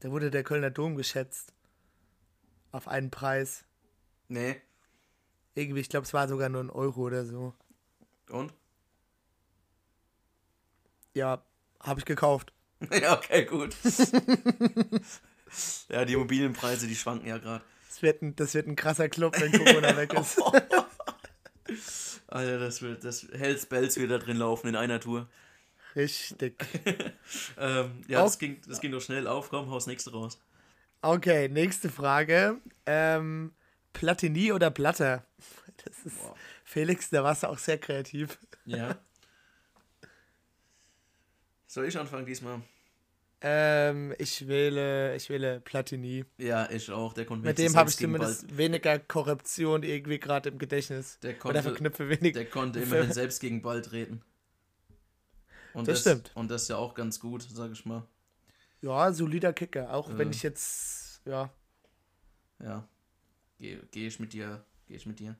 da 0.00 0.10
wurde 0.10 0.30
der 0.30 0.44
Kölner 0.44 0.70
Dom 0.70 0.96
geschätzt. 0.96 1.52
Auf 2.72 2.88
einen 2.88 3.10
Preis. 3.10 3.64
nee. 4.28 4.60
Irgendwie, 5.54 5.80
ich 5.80 5.88
glaube, 5.88 6.04
es 6.04 6.12
war 6.12 6.28
sogar 6.28 6.50
nur 6.50 6.62
ein 6.62 6.68
Euro 6.68 7.00
oder 7.00 7.24
so. 7.24 7.54
Und? 8.28 8.52
Ja, 11.14 11.42
habe 11.80 12.00
ich 12.00 12.04
gekauft. 12.04 12.52
ja, 12.92 13.16
okay, 13.16 13.46
gut. 13.46 13.74
ja, 15.88 16.04
die 16.04 16.12
Immobilienpreise, 16.14 16.86
die 16.86 16.96
schwanken 16.96 17.28
ja 17.28 17.38
gerade. 17.38 17.64
Das 17.88 18.02
wird, 18.02 18.22
ein, 18.22 18.36
das 18.36 18.54
wird 18.54 18.66
ein 18.66 18.76
krasser 18.76 19.08
Club, 19.08 19.40
wenn 19.40 19.52
Corona 19.52 19.96
weg 19.96 20.12
ist. 20.12 20.40
Alter, 22.28 22.58
das 22.58 22.82
wird, 22.82 23.04
das 23.04 23.26
Hells 23.32 23.66
Bells 23.66 23.96
wieder 23.98 24.18
drin 24.18 24.36
laufen 24.36 24.68
in 24.68 24.76
einer 24.76 25.00
Tour. 25.00 25.28
Richtig. 25.94 26.56
Ähm, 27.58 28.02
ja, 28.06 28.20
Auf- 28.20 28.32
das 28.32 28.38
ging, 28.38 28.60
das 28.68 28.80
ging 28.80 28.92
doch 28.92 29.00
schnell 29.00 29.26
auf, 29.26 29.48
komm, 29.50 29.70
haus 29.70 29.86
nächste 29.86 30.12
raus. 30.12 30.38
Okay, 31.02 31.48
nächste 31.48 31.88
Frage. 31.88 32.60
Ähm, 32.84 33.52
Platini 33.92 34.52
oder 34.52 34.70
Blatter? 34.70 35.24
Das 35.84 36.04
ist 36.04 36.18
Boah. 36.20 36.36
Felix, 36.64 37.10
da 37.10 37.24
warst 37.24 37.42
du 37.42 37.48
auch 37.48 37.58
sehr 37.58 37.78
kreativ. 37.78 38.38
Ja. 38.64 38.96
Soll 41.66 41.86
ich 41.86 41.98
anfangen 41.98 42.26
diesmal? 42.26 42.60
Ähm, 43.48 44.12
ich 44.18 44.48
wähle, 44.48 45.14
ich 45.14 45.30
wähle 45.30 45.60
Platini. 45.60 46.24
Ja, 46.36 46.68
ich 46.68 46.90
auch. 46.90 47.12
Der 47.12 47.24
konnte 47.26 47.46
Mit 47.46 47.58
dem 47.58 47.76
habe 47.76 47.88
ich 47.88 47.96
zumindest 47.96 48.56
weniger 48.56 48.98
Korruption 48.98 49.84
irgendwie 49.84 50.18
gerade 50.18 50.48
im 50.48 50.58
Gedächtnis. 50.58 51.20
Der 51.20 51.30
Oder 51.30 51.38
konnte- 51.38 51.62
verknüpfe 51.62 52.06
Ball, 52.08 52.18
weniger. 52.18 52.40
der 52.40 52.50
konnte 52.50 52.80
immerhin 52.80 53.12
selbst 53.12 53.40
gegen 53.40 53.62
Ball 53.62 53.82
treten. 53.82 54.22
Und 55.74 55.86
Das 55.86 56.00
stimmt. 56.00 56.32
Und 56.34 56.50
das 56.50 56.62
ist 56.62 56.68
ja 56.68 56.76
auch 56.76 56.94
ganz 56.94 57.20
gut, 57.20 57.46
sag 57.52 57.70
ich 57.70 57.84
mal. 57.86 58.02
Ja, 58.82 59.12
solider 59.12 59.52
Kicker. 59.52 59.92
Auch 59.94 60.08
wenn 60.18 60.28
Ja. 60.28 60.34
ich 60.34 60.42
jetzt, 60.42 61.20
ja, 61.24 61.50
Ja. 62.58 62.88
Gehe 63.58 63.80
geh 63.92 64.06
ich 64.08 64.18
mit 64.18 64.32
dir. 64.32 64.64
Gehe 64.88 64.96
ich 64.96 65.06
mit 65.06 65.18
dir. 65.20 65.36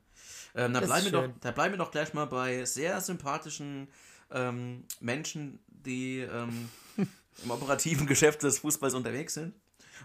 Ähm, 0.55 0.73
da, 0.73 0.79
Das 0.79 0.89
bleiben 0.89 1.05
wir 1.05 1.11
doch, 1.11 1.29
da 1.41 1.51
bleiben 1.51 1.73
wir 1.73 1.77
doch 1.77 1.91
gleich 1.91 2.13
mal 2.13 2.25
bei 2.25 2.63
sehr 2.65 2.99
sympathischen 3.01 3.87
ähm, 4.31 4.85
Menschen, 4.99 5.59
die 5.67 6.19
ähm, 6.19 6.69
im 7.43 7.51
operativen 7.51 8.07
Geschäft 8.07 8.43
des 8.43 8.59
Fußballs 8.59 8.93
unterwegs 8.93 9.33
sind. 9.35 9.53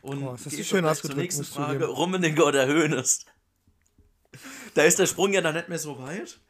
Und 0.01 0.23
Oh, 0.23 0.37
das 0.43 0.53
ich 0.53 0.67
schön 0.67 0.85
Zur 0.95 1.15
nächsten 1.15 1.45
Frage. 1.45 1.87
Rummenigge 1.87 2.45
oder 2.45 2.67
Hoeneß? 2.67 3.25
Da 4.75 4.83
ist 4.83 4.99
der 4.99 5.07
Sprung 5.07 5.33
ja 5.33 5.41
dann 5.43 5.55
nicht 5.55 5.69
mehr 5.69 5.79
so 5.79 5.99
weit. 5.99 6.41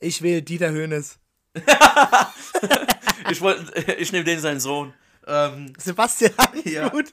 ich 0.00 0.20
wähle 0.22 0.42
Dieter 0.42 0.70
Höhnes. 0.70 1.18
Ich, 3.30 3.40
wollt- 3.42 3.76
ich 3.98 4.10
nehme 4.12 4.24
den 4.24 4.40
seinen 4.40 4.60
Sohn. 4.60 4.94
Ähm, 5.26 5.72
Sebastian, 5.78 6.32
Ja. 6.64 6.88
gut. 6.88 7.12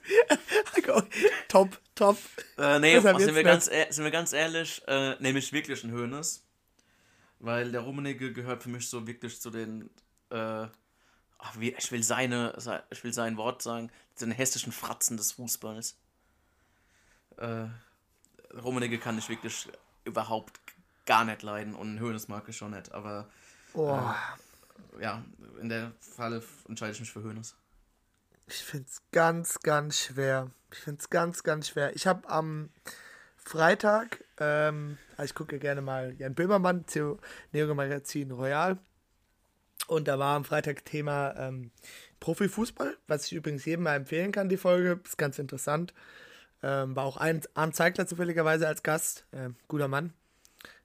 top, 1.48 1.78
top. 1.94 2.16
Äh, 2.56 2.78
nee, 2.78 2.98
sind 3.00 3.34
wir, 3.34 3.42
ganz, 3.42 3.66
sind 3.66 4.04
wir 4.04 4.10
ganz 4.10 4.32
ehrlich, 4.32 4.80
äh, 4.86 5.16
nehme 5.20 5.38
ich 5.40 5.52
wirklich 5.52 5.84
einen 5.84 5.92
Hönes. 5.92 6.42
Weil 7.38 7.70
der 7.72 7.82
Rummenigge 7.82 8.32
gehört 8.32 8.62
für 8.62 8.70
mich 8.70 8.88
so 8.88 9.06
wirklich 9.06 9.38
zu 9.40 9.50
den, 9.50 9.90
äh, 10.30 10.66
ach, 11.38 11.58
wie, 11.58 11.74
ich 11.74 11.90
will 11.92 12.02
seine, 12.02 12.54
se- 12.58 12.82
ich 12.90 13.02
will 13.04 13.12
sein 13.12 13.36
Wort 13.36 13.62
sagen, 13.62 13.90
den 14.20 14.30
hessischen 14.30 14.72
Fratzen 14.72 15.16
des 15.16 15.32
Fußballs. 15.32 15.96
Äh, 17.36 17.66
Rummenigge 18.62 18.98
kann 18.98 19.18
ich 19.18 19.28
wirklich 19.28 19.68
überhaupt 20.04 20.60
gar 21.04 21.24
nicht 21.24 21.42
leiden 21.42 21.74
und 21.74 22.00
Hönes 22.00 22.28
mag 22.28 22.48
ich 22.48 22.56
schon 22.56 22.70
nicht, 22.72 22.92
aber 22.92 23.28
Oh, 23.74 24.00
ja, 25.00 25.22
in 25.60 25.68
der 25.68 25.92
Falle 26.00 26.42
entscheide 26.66 26.92
ich 26.92 27.00
mich 27.00 27.12
für 27.12 27.22
Hönes. 27.22 27.54
ich 28.46 28.56
finde 28.64 28.86
es 28.88 29.02
ganz, 29.12 29.58
ganz 29.60 30.00
schwer. 30.00 30.50
Ich 30.72 30.78
finde 30.78 31.00
es 31.00 31.10
ganz, 31.10 31.42
ganz 31.42 31.68
schwer. 31.68 31.94
Ich 31.94 32.06
habe 32.06 32.26
am 32.28 32.70
Freitag, 33.36 34.24
ähm, 34.38 34.96
ich 35.22 35.34
gucke 35.34 35.58
gerne 35.58 35.82
mal 35.82 36.14
Jan 36.18 36.34
Böhmermann 36.34 36.86
zu 36.88 37.18
Neo 37.52 37.74
Magazin 37.74 38.30
Royal. 38.30 38.78
Und 39.86 40.08
da 40.08 40.18
war 40.18 40.36
am 40.36 40.44
Freitag 40.44 40.84
Thema 40.84 41.34
ähm, 41.36 41.70
Profifußball, 42.20 42.96
was 43.06 43.26
ich 43.26 43.32
übrigens 43.32 43.64
jedem 43.64 43.84
mal 43.84 43.94
empfehlen 43.96 44.32
kann, 44.32 44.48
die 44.48 44.56
Folge. 44.56 45.00
Ist 45.04 45.18
ganz 45.18 45.38
interessant. 45.38 45.94
Ähm, 46.62 46.96
war 46.96 47.04
auch 47.04 47.16
ein 47.16 47.42
Arndt 47.54 47.76
Zeigler 47.76 48.06
zufälligerweise 48.06 48.66
als 48.66 48.82
Gast. 48.82 49.26
Ähm, 49.32 49.56
guter 49.68 49.88
Mann. 49.88 50.12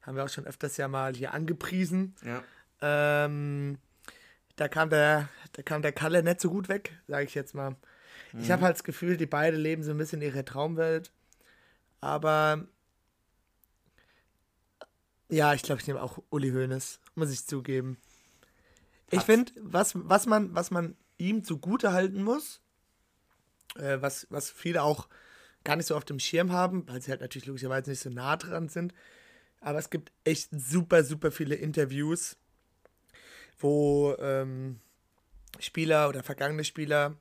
Haben 0.01 0.17
wir 0.17 0.23
auch 0.23 0.29
schon 0.29 0.45
öfters 0.45 0.77
ja 0.77 0.87
mal 0.87 1.15
hier 1.15 1.33
angepriesen. 1.33 2.15
Ja. 2.23 2.43
Ähm, 2.81 3.77
da 4.55 4.67
kam 4.67 4.89
der, 4.89 5.29
da 5.53 5.61
kam 5.61 5.81
der 5.81 5.91
Kalle 5.91 6.23
nicht 6.23 6.41
so 6.41 6.49
gut 6.49 6.69
weg, 6.69 6.93
sage 7.07 7.25
ich 7.25 7.35
jetzt 7.35 7.55
mal. 7.55 7.75
Ich 8.39 8.49
habe 8.49 8.61
halt 8.61 8.75
das 8.75 8.83
Gefühl, 8.83 9.17
die 9.17 9.25
beiden 9.25 9.59
leben 9.59 9.83
so 9.83 9.91
ein 9.91 9.97
bisschen 9.97 10.21
ihre 10.21 10.45
Traumwelt. 10.45 11.11
Aber 11.99 12.65
ja, 15.29 15.53
ich 15.53 15.63
glaube, 15.63 15.81
ich 15.81 15.87
nehme 15.87 16.01
auch 16.01 16.21
Uli 16.29 16.51
Hoeneß, 16.51 16.99
muss 17.15 17.31
ich 17.31 17.45
zugeben. 17.45 17.97
Ich 19.11 19.21
finde, 19.21 19.51
was, 19.61 19.91
was, 19.95 20.25
man, 20.25 20.55
was 20.55 20.71
man 20.71 20.95
ihm 21.17 21.43
zugute 21.43 21.91
halten 21.91 22.23
muss, 22.23 22.61
äh, 23.75 23.97
was, 24.01 24.27
was 24.29 24.49
viele 24.49 24.83
auch 24.83 25.07
gar 25.63 25.75
nicht 25.75 25.85
so 25.85 25.95
auf 25.95 26.05
dem 26.05 26.19
Schirm 26.19 26.51
haben, 26.51 26.87
weil 26.87 27.01
sie 27.01 27.11
halt 27.11 27.21
natürlich 27.21 27.45
logischerweise 27.45 27.89
nicht 27.89 27.99
so 27.99 28.09
nah 28.09 28.35
dran 28.37 28.69
sind. 28.69 28.93
Aber 29.59 29.77
es 29.77 29.89
gibt 29.89 30.11
echt 30.23 30.49
super, 30.51 31.03
super 31.03 31.31
viele 31.31 31.55
Interviews, 31.55 32.37
wo 33.59 34.15
ähm, 34.19 34.79
Spieler 35.59 36.09
oder 36.09 36.23
vergangene 36.23 36.63
Spieler, 36.63 37.15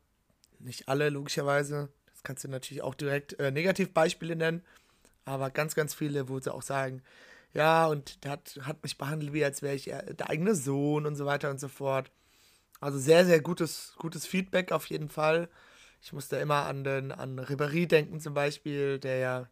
nicht 0.58 0.88
alle 0.88 1.10
logischerweise, 1.10 1.90
das 2.12 2.22
kannst 2.22 2.44
du 2.44 2.48
natürlich 2.48 2.82
auch 2.82 2.94
direkt 2.94 3.38
äh, 3.38 3.50
Negativbeispiele 3.50 4.36
nennen, 4.36 4.62
aber 5.24 5.50
ganz, 5.50 5.74
ganz 5.74 5.94
viele, 5.94 6.28
wo 6.28 6.40
sie 6.40 6.52
auch 6.52 6.62
sagen, 6.62 7.02
ja, 7.52 7.86
und 7.86 8.24
der 8.24 8.32
hat, 8.32 8.58
hat 8.62 8.82
mich 8.82 8.96
behandelt, 8.96 9.32
wie 9.32 9.44
als 9.44 9.62
wäre 9.62 9.74
ich 9.74 9.90
äh, 9.90 10.14
der 10.14 10.30
eigene 10.30 10.54
Sohn 10.54 11.06
und 11.06 11.16
so 11.16 11.26
weiter 11.26 11.50
und 11.50 11.60
so 11.60 11.68
fort. 11.68 12.10
Also 12.80 12.98
sehr, 12.98 13.26
sehr 13.26 13.40
gutes, 13.40 13.94
gutes 13.98 14.26
Feedback 14.26 14.72
auf 14.72 14.86
jeden 14.86 15.08
Fall. 15.08 15.48
Ich 16.00 16.12
muss 16.12 16.28
da 16.28 16.40
immer 16.40 16.66
an 16.66 16.84
den 16.84 17.12
an 17.12 17.38
Ribéry 17.38 17.86
denken 17.86 18.20
zum 18.20 18.34
Beispiel, 18.34 18.98
der 18.98 19.18
ja, 19.18 19.48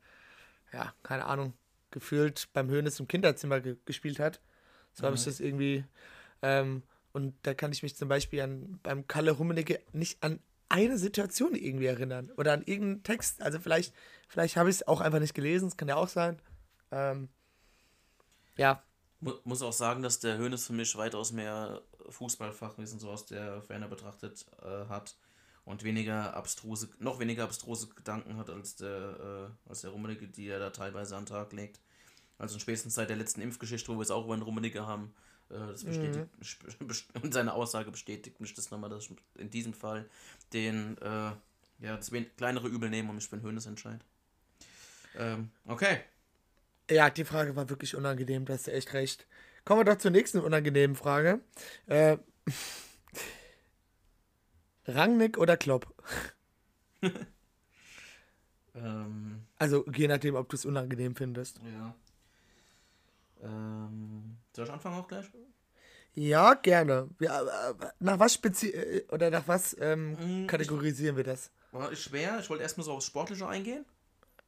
ja, 0.72 0.94
keine 1.02 1.26
Ahnung, 1.26 1.52
gefühlt 1.90 2.48
beim 2.52 2.68
Höhnes 2.68 3.00
im 3.00 3.08
Kinderzimmer 3.08 3.60
ge 3.60 3.76
gespielt 3.84 4.18
hat. 4.18 4.40
So 4.92 5.04
habe 5.04 5.16
ich 5.16 5.24
das 5.24 5.40
irgendwie. 5.40 5.84
Ähm, 6.42 6.82
und 7.12 7.34
da 7.42 7.54
kann 7.54 7.72
ich 7.72 7.82
mich 7.82 7.96
zum 7.96 8.08
Beispiel 8.08 8.40
an 8.40 8.80
beim 8.82 9.06
Kalle 9.06 9.32
Rummenigge 9.32 9.80
nicht 9.92 10.22
an 10.22 10.40
eine 10.68 10.98
Situation 10.98 11.54
irgendwie 11.54 11.86
erinnern 11.86 12.30
oder 12.36 12.52
an 12.52 12.62
irgendeinen 12.62 13.02
Text. 13.02 13.42
Also 13.42 13.58
vielleicht, 13.58 13.94
vielleicht 14.28 14.56
habe 14.56 14.70
ich 14.70 14.76
es 14.76 14.88
auch 14.88 15.00
einfach 15.00 15.20
nicht 15.20 15.34
gelesen, 15.34 15.68
das 15.68 15.76
kann 15.76 15.88
ja 15.88 15.96
auch 15.96 16.08
sein. 16.08 16.40
Ähm, 16.90 17.28
ja, 18.58 18.82
Mu 19.20 19.32
muss 19.44 19.62
auch 19.62 19.72
sagen, 19.72 20.02
dass 20.02 20.20
der 20.20 20.38
Hönes 20.38 20.66
für 20.66 20.72
mich 20.72 20.96
weitaus 20.96 21.32
mehr 21.32 21.82
Fußballfachwissen 22.08 23.00
so 23.00 23.10
aus 23.10 23.26
der 23.26 23.62
Ferne 23.62 23.88
betrachtet 23.88 24.46
äh, 24.62 24.88
hat 24.88 25.16
und 25.64 25.82
weniger 25.82 26.34
abstruse, 26.34 26.88
noch 26.98 27.18
weniger 27.18 27.44
abstruse 27.44 27.88
Gedanken 27.88 28.36
hat 28.36 28.48
als 28.48 28.76
der, 28.76 29.50
äh, 29.66 29.68
als 29.68 29.80
der 29.80 29.90
Rummenigge, 29.90 30.28
die 30.28 30.48
er 30.48 30.60
da 30.60 30.70
teilweise 30.70 31.16
an 31.16 31.24
den 31.24 31.34
Tag 31.34 31.52
legt. 31.52 31.80
Also 32.38 32.60
spätestens 32.60 32.94
seit 32.94 33.10
der 33.10 33.16
letzten 33.16 33.40
Impfgeschichte, 33.40 33.88
wo 33.92 33.96
wir 33.96 34.02
es 34.02 34.12
auch 34.12 34.24
über 34.24 34.36
den 34.36 34.42
Rummenigge 34.42 34.86
haben, 34.86 35.12
äh, 35.50 35.58
das 35.58 35.82
bestätigt, 35.82 36.28
best- 36.86 37.08
und 37.20 37.34
seine 37.34 37.54
Aussage 37.54 37.90
bestätigt 37.90 38.40
mich 38.40 38.54
das 38.54 38.70
nochmal, 38.70 38.88
dass 38.88 39.10
ich 39.10 39.16
in 39.36 39.50
diesem 39.50 39.74
Fall 39.74 40.08
den, 40.52 40.96
äh, 40.98 41.32
ja, 41.80 41.96
das 41.96 42.12
kleinere 42.36 42.68
Übel 42.68 42.88
nehme 42.88 43.08
und 43.08 43.16
mich 43.16 43.28
für 43.28 43.36
den 43.36 43.44
Hönes 43.44 43.66
entscheide. 43.66 44.04
Ähm, 45.16 45.50
okay. 45.66 46.02
Ja, 46.90 47.10
die 47.10 47.24
Frage 47.24 47.54
war 47.56 47.68
wirklich 47.68 47.94
unangenehm, 47.96 48.44
da 48.46 48.54
hast 48.54 48.66
du 48.66 48.72
echt 48.72 48.92
recht. 48.94 49.26
Kommen 49.64 49.80
wir 49.80 49.84
doch 49.84 49.98
zur 49.98 50.10
nächsten 50.10 50.40
unangenehmen 50.40 50.96
Frage. 50.96 51.40
Äh, 51.86 52.16
Rangnick 54.86 55.38
oder 55.38 55.56
Klopp? 55.56 55.92
Ähm, 58.74 59.42
Also 59.56 59.84
je 59.92 60.06
nachdem, 60.08 60.36
ob 60.36 60.48
du 60.48 60.56
es 60.56 60.64
unangenehm 60.64 61.16
findest. 61.16 61.60
Ja. 61.64 61.94
Ähm, 63.42 64.36
soll 64.54 64.66
ich 64.66 64.70
anfangen 64.70 64.96
auch 64.98 65.08
gleich? 65.08 65.26
Ja, 66.14 66.54
gerne. 66.54 67.08
Ja, 67.18 67.42
äh, 67.42 67.74
nach 67.98 68.18
was 68.18 68.34
spezi 68.34 68.70
äh, 68.70 69.04
oder 69.10 69.30
nach 69.30 69.48
was 69.48 69.76
ähm, 69.80 70.42
Mm, 70.42 70.46
kategorisieren 70.46 71.16
wir 71.16 71.24
das? 71.24 71.50
War 71.72 71.94
schwer. 71.96 72.38
Ich 72.40 72.48
wollte 72.50 72.62
erstmal 72.62 72.84
so 72.84 72.92
aufs 72.92 73.06
Sportliche 73.06 73.48
eingehen. 73.48 73.84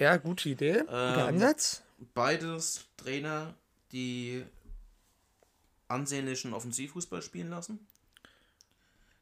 Ja, 0.00 0.16
gute 0.16 0.48
Idee. 0.48 0.80
Guter 0.80 1.28
Ähm, 1.28 1.34
Ansatz. 1.34 1.82
Beides 2.14 2.86
Trainer, 2.96 3.54
die 3.92 4.44
ansehnlichen 5.88 6.54
Offensivfußball 6.54 7.22
spielen 7.22 7.50
lassen. 7.50 7.86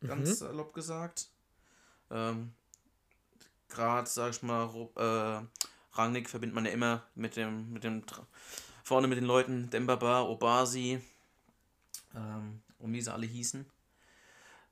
Ganz 0.01 0.39
salopp 0.39 0.73
gesagt. 0.75 1.29
Ähm, 2.11 2.53
Gerade, 3.69 4.09
sag 4.09 4.31
ich 4.31 4.43
mal, 4.43 4.69
äh, 4.97 5.97
Rangnick 5.97 6.31
verbindet 6.31 6.55
man 6.55 6.65
ja 6.65 6.71
immer 6.71 7.03
mit 7.15 7.37
dem, 7.37 7.73
mit 7.73 7.85
dem 7.85 8.03
vorne 8.83 9.09
mit 9.09 9.19
den 9.19 9.25
Leuten 9.25 9.69
Dembaba, 9.71 10.23
Obasi, 10.23 11.03
ähm, 12.15 12.63
und 12.79 12.93
wie 12.93 13.01
sie 13.01 13.13
alle 13.13 13.27
hießen. 13.27 13.67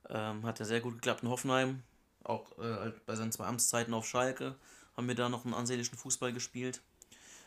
Ähm, 0.09 0.45
hat 0.45 0.59
ja 0.59 0.65
sehr 0.65 0.81
gut 0.81 0.95
geklappt 0.95 1.23
in 1.23 1.29
Hoffenheim. 1.29 1.83
Auch 2.23 2.57
äh, 2.57 2.91
bei 3.05 3.15
seinen 3.15 3.31
zwei 3.31 3.45
Amtszeiten 3.45 3.93
auf 3.93 4.07
Schalke 4.07 4.55
haben 4.95 5.07
wir 5.07 5.15
da 5.15 5.29
noch 5.29 5.45
einen 5.45 5.53
ansehnlichen 5.53 5.97
Fußball 5.97 6.33
gespielt. 6.33 6.81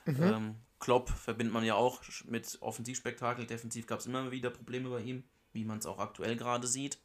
Ähm, 0.07 0.57
Klopp 0.79 1.11
verbindet 1.11 1.53
man 1.53 1.65
ja 1.65 1.75
auch 1.75 2.03
mit 2.25 2.59
Offensivspektakel. 2.61 3.47
Defensiv 3.47 3.87
gab 3.87 4.01
es 4.01 4.07
immer 4.07 4.31
wieder 4.31 4.51
Probleme 4.51 4.89
bei 4.89 5.01
ihm, 5.01 5.25
wie 5.53 5.65
man 5.65 5.79
es 5.79 5.87
auch 5.87 5.99
aktuell 5.99 6.37
gerade 6.37 6.67
sieht. 6.67 6.99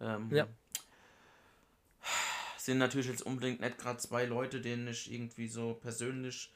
Ähm, 0.00 0.28
Ja. 0.30 0.46
Sind 2.56 2.78
natürlich 2.78 3.08
jetzt 3.08 3.22
unbedingt 3.22 3.60
nicht 3.60 3.78
gerade 3.78 3.98
zwei 3.98 4.26
Leute, 4.26 4.60
denen 4.60 4.86
ich 4.88 5.10
irgendwie 5.12 5.48
so 5.48 5.74
persönlich, 5.74 6.52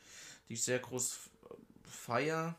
die 0.49 0.55
ich 0.55 0.63
sehr 0.63 0.79
groß 0.79 1.31
feier. 1.83 2.57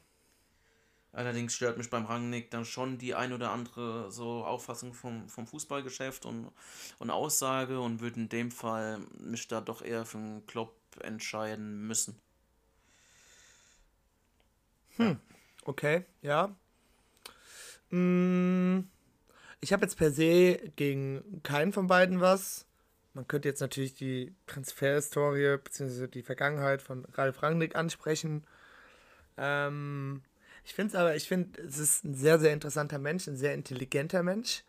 Allerdings 1.13 1.53
stört 1.53 1.77
mich 1.77 1.89
beim 1.89 2.05
Rangnick 2.05 2.51
dann 2.51 2.65
schon 2.65 2.97
die 2.97 3.15
ein 3.15 3.31
oder 3.31 3.51
andere 3.51 4.11
so 4.11 4.43
Auffassung 4.43 4.93
vom, 4.93 5.29
vom 5.29 5.47
Fußballgeschäft 5.47 6.25
und, 6.25 6.51
und 6.99 7.09
Aussage 7.09 7.79
und 7.79 8.01
würde 8.01 8.19
in 8.19 8.29
dem 8.29 8.51
Fall 8.51 8.99
mich 9.19 9.47
da 9.47 9.61
doch 9.61 9.81
eher 9.81 10.05
für 10.05 10.17
einen 10.17 10.45
Klopp 10.45 10.75
entscheiden 10.99 11.87
müssen. 11.87 12.19
Okay, 15.65 16.05
ja. 16.21 16.55
Mm, 17.91 18.87
Ich 19.61 19.73
habe 19.73 19.83
jetzt 19.83 19.97
per 19.97 20.11
se 20.11 20.59
gegen 20.75 21.41
keinen 21.43 21.73
von 21.73 21.87
beiden 21.87 22.21
was. 22.21 22.67
Man 23.13 23.27
könnte 23.27 23.47
jetzt 23.49 23.61
natürlich 23.61 23.95
die 23.95 24.35
Transferhistorie 24.47 25.57
bzw. 25.57 26.07
die 26.07 26.23
Vergangenheit 26.23 26.81
von 26.81 27.05
Ralf 27.13 27.41
Rangnick 27.43 27.75
ansprechen. 27.75 28.45
Ähm, 29.37 30.21
ich 30.65 30.73
finde 30.73 30.89
es 30.89 30.95
aber, 30.95 31.15
ich 31.15 31.27
finde, 31.27 31.61
es 31.61 31.77
ist 31.79 32.03
ein 32.05 32.15
sehr, 32.15 32.39
sehr 32.39 32.53
interessanter 32.53 32.99
Mensch, 32.99 33.27
ein 33.27 33.37
sehr 33.37 33.53
intelligenter 33.53 34.23
Mensch. 34.23 34.63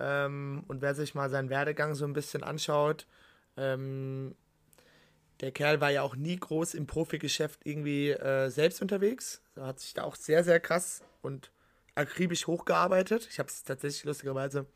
Ähm, 0.00 0.64
und 0.68 0.82
wer 0.82 0.94
sich 0.94 1.14
mal 1.14 1.30
seinen 1.30 1.50
Werdegang 1.50 1.94
so 1.94 2.04
ein 2.06 2.12
bisschen 2.14 2.42
anschaut, 2.44 3.06
ähm, 3.56 4.34
der 5.42 5.50
Kerl 5.50 5.80
war 5.80 5.90
ja 5.90 6.02
auch 6.02 6.14
nie 6.14 6.36
groß 6.36 6.74
im 6.74 6.86
Profigeschäft 6.86 7.66
irgendwie 7.66 8.10
äh, 8.10 8.48
selbst 8.48 8.80
unterwegs. 8.80 9.42
Er 9.56 9.66
hat 9.66 9.80
sich 9.80 9.92
da 9.92 10.04
auch 10.04 10.14
sehr, 10.14 10.44
sehr 10.44 10.60
krass 10.60 11.02
und 11.20 11.50
akribisch 11.96 12.46
hochgearbeitet. 12.46 13.26
Ich 13.28 13.40
habe 13.40 13.48
es 13.48 13.64
tatsächlich 13.64 14.04
lustigerweise 14.04 14.66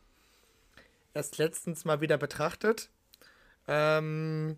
erst 1.15 1.39
letztens 1.39 1.85
mal 1.85 2.01
wieder 2.01 2.19
betrachtet. 2.19 2.91
Ähm, 3.69 4.57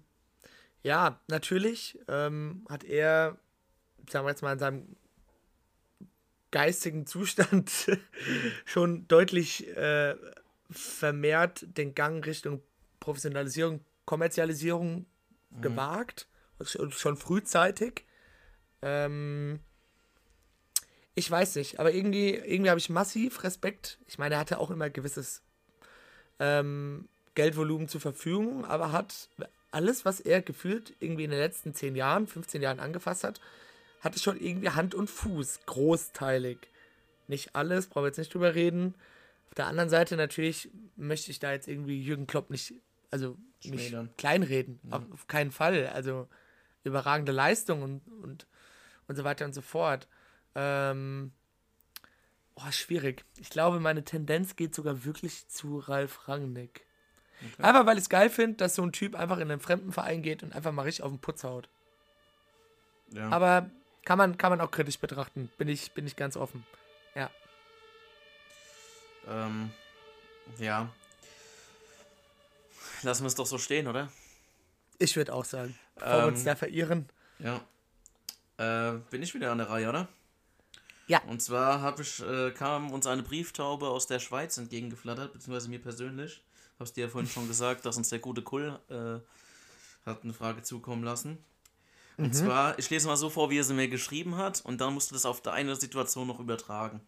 ja, 0.83 1.21
natürlich 1.29 1.99
ähm, 2.09 2.65
hat 2.71 2.85
er, 2.85 3.37
sagen 4.09 4.25
wir 4.25 4.31
jetzt 4.31 4.43
mal, 4.43 4.55
in 4.55 4.59
seinem 4.59 4.97
geistigen 6.51 7.05
Zustand 7.05 7.71
schon 8.65 9.07
deutlich 9.09 9.69
äh, 9.77 10.17
vermehrt 10.71 11.67
den 11.77 11.95
Gang 11.95 12.25
Richtung 12.25 12.63
Professionalisierung, 12.99 13.85
Kommerzialisierung 14.07 15.05
gewagt. 15.61 16.29
Schon 16.63 16.91
schon 16.93 17.17
frühzeitig. 17.17 18.05
Ähm, 18.83 19.61
ich 21.15 21.31
weiß 21.31 21.57
nicht, 21.57 21.81
aber 21.81 21.93
irgendwie, 21.93 22.31
irgendwie 22.31 22.71
habe 22.71 22.79
ich 22.79 22.91
massiv 22.91 23.43
Respekt. 23.43 23.99
Ich 24.07 24.19
meine, 24.19 24.37
er 24.37 24.41
hatte 24.41 24.59
auch 24.59 24.71
immer 24.71 24.89
gewisses 24.89 25.43
ähm, 26.39 27.09
Geldvolumen 27.35 27.89
zur 27.89 28.01
Verfügung, 28.01 28.65
aber 28.65 28.93
hat 28.93 29.29
alles, 29.71 30.05
was 30.05 30.21
er 30.21 30.43
gefühlt 30.43 30.95
irgendwie 31.01 31.25
in 31.25 31.31
den 31.31 31.41
letzten 31.41 31.75
10 31.75 31.97
Jahren, 31.97 32.27
15 32.27 32.63
Jahren 32.63 32.81
angefasst 32.81 33.25
hat, 33.25 33.41
hatte 34.01 34.19
schon 34.19 34.41
irgendwie 34.41 34.71
Hand 34.71 34.95
und 34.95 35.11
Fuß, 35.11 35.61
großteilig. 35.67 36.59
Nicht 37.27 37.55
alles, 37.55 37.89
brauchen 37.89 38.05
wir 38.05 38.09
jetzt 38.09 38.19
nicht 38.19 38.33
drüber 38.33 38.55
reden. 38.55 38.95
Auf 39.49 39.55
der 39.55 39.67
anderen 39.67 39.91
Seite 39.91 40.17
natürlich 40.17 40.71
möchte 40.97 41.31
ich 41.31 41.41
da 41.41 41.53
jetzt 41.53 41.69
irgendwie 41.69 42.01
Jürgen 42.01 42.27
Klopp 42.27 42.51
nicht, 42.51 42.75
also 43.11 43.37
nicht 43.65 43.89
Schmälern. 43.89 44.11
kleinreden. 44.17 44.81
Auf, 44.91 45.03
auf 45.13 45.27
keinen 45.27 45.51
Fall. 45.51 45.89
Also 45.89 46.29
überragende 46.85 47.33
Leistung 47.33 47.83
und, 47.83 48.03
und, 48.23 48.47
und 49.07 49.17
so 49.17 49.25
weiter 49.25 49.45
und 49.45 49.55
so 49.55 49.63
fort. 49.63 50.09
Ähm, 50.55 51.33
oh, 52.55 52.71
schwierig. 52.71 53.25
Ich 53.39 53.51
glaube, 53.51 53.81
meine 53.81 54.05
Tendenz 54.05 54.57
geht 54.57 54.75
sogar 54.75 55.05
wirklich 55.05 55.49
zu 55.49 55.79
Ralf 55.79 56.29
Rangnick. 56.29 56.87
Einfach 57.59 57.87
weil 57.87 57.97
ich 57.97 58.05
es 58.05 58.09
geil 58.09 58.31
finde, 58.31 58.57
dass 58.57 58.75
so 58.75 58.83
ein 58.83 58.93
Typ 58.93 59.15
einfach 59.15 59.39
in 59.39 59.51
einen 59.51 59.61
fremden 59.61 59.93
Verein 59.93 60.23
geht 60.23 60.43
und 60.43 60.55
einfach 60.55 60.73
mal 60.73 60.83
richtig 60.83 61.05
auf 61.05 61.13
den 61.13 61.21
Putz 61.21 61.45
haut. 61.45 61.69
Ja. 63.13 63.29
Aber 63.31 63.71
kann 64.05 64.19
man, 64.19 64.37
kann 64.39 64.51
man 64.51 64.61
auch 64.61 64.71
kritisch 64.71 64.99
betrachten. 64.99 65.51
Bin 65.57 65.69
ich, 65.69 65.93
bin 65.93 66.07
ich 66.07 66.17
ganz 66.17 66.37
offen. 66.37 66.67
Ja. 67.15 67.31
Ähm, 69.29 69.71
ja. 70.59 70.91
Lassen 73.03 73.23
wir 73.23 73.29
es 73.29 73.35
doch 73.35 73.47
so 73.47 73.59
stehen, 73.59 73.87
oder? 73.87 74.11
Ich 74.99 75.15
würde 75.17 75.33
auch 75.33 75.45
sagen. 75.45 75.79
Bevor 75.95 76.13
wir 76.23 76.27
uns 76.27 76.41
Ähm, 76.41 76.45
da 76.47 76.57
verirren. 76.57 77.09
Ja. 77.39 77.61
Äh, 78.59 78.99
bin 79.11 79.23
ich 79.23 79.35
wieder 79.35 79.53
an 79.53 79.59
der 79.59 79.69
Reihe, 79.71 79.89
oder? 79.89 80.09
Ja. 81.07 81.23
Und 81.23 81.41
zwar 81.41 81.81
hab 81.81 82.01
ich, 82.01 82.21
äh, 82.23 82.51
kam 82.51 82.91
uns 82.91 83.07
eine 83.07 83.23
Brieftaube 83.23 83.89
aus 83.89 84.07
der 84.07 84.19
Schweiz 84.19 84.59
entgegengeflattert, 84.59 85.33
beziehungsweise 85.33 85.69
mir 85.71 85.81
persönlich. 85.81 86.43
Hab's 86.79 86.93
dir 86.93 87.05
ja 87.05 87.09
vorhin 87.11 87.31
schon 87.31 87.49
gesagt, 87.49 87.87
dass 87.87 87.97
uns 87.97 88.09
der 88.09 88.19
gute 88.19 88.43
Kull 88.43 88.79
äh, 88.89 90.07
hat 90.09 90.23
eine 90.25 90.33
Frage 90.35 90.63
zukommen 90.63 91.03
lassen. 91.05 91.39
Und 92.19 92.35
zwar, 92.35 92.77
ich 92.81 92.91
lese 92.91 93.07
mal 93.07 93.17
so 93.17 93.31
vor, 93.31 93.49
wie 93.51 93.59
er 93.59 93.65
sie 93.65 93.75
mir 93.75 93.87
geschrieben 93.87 94.37
hat, 94.37 94.61
und 94.65 94.81
dann 94.81 94.93
musst 94.93 95.11
du 95.11 95.15
das 95.15 95.25
auf 95.25 95.41
deine 95.41 95.77
Situation 95.77 96.27
noch 96.27 96.41
übertragen. 96.41 97.01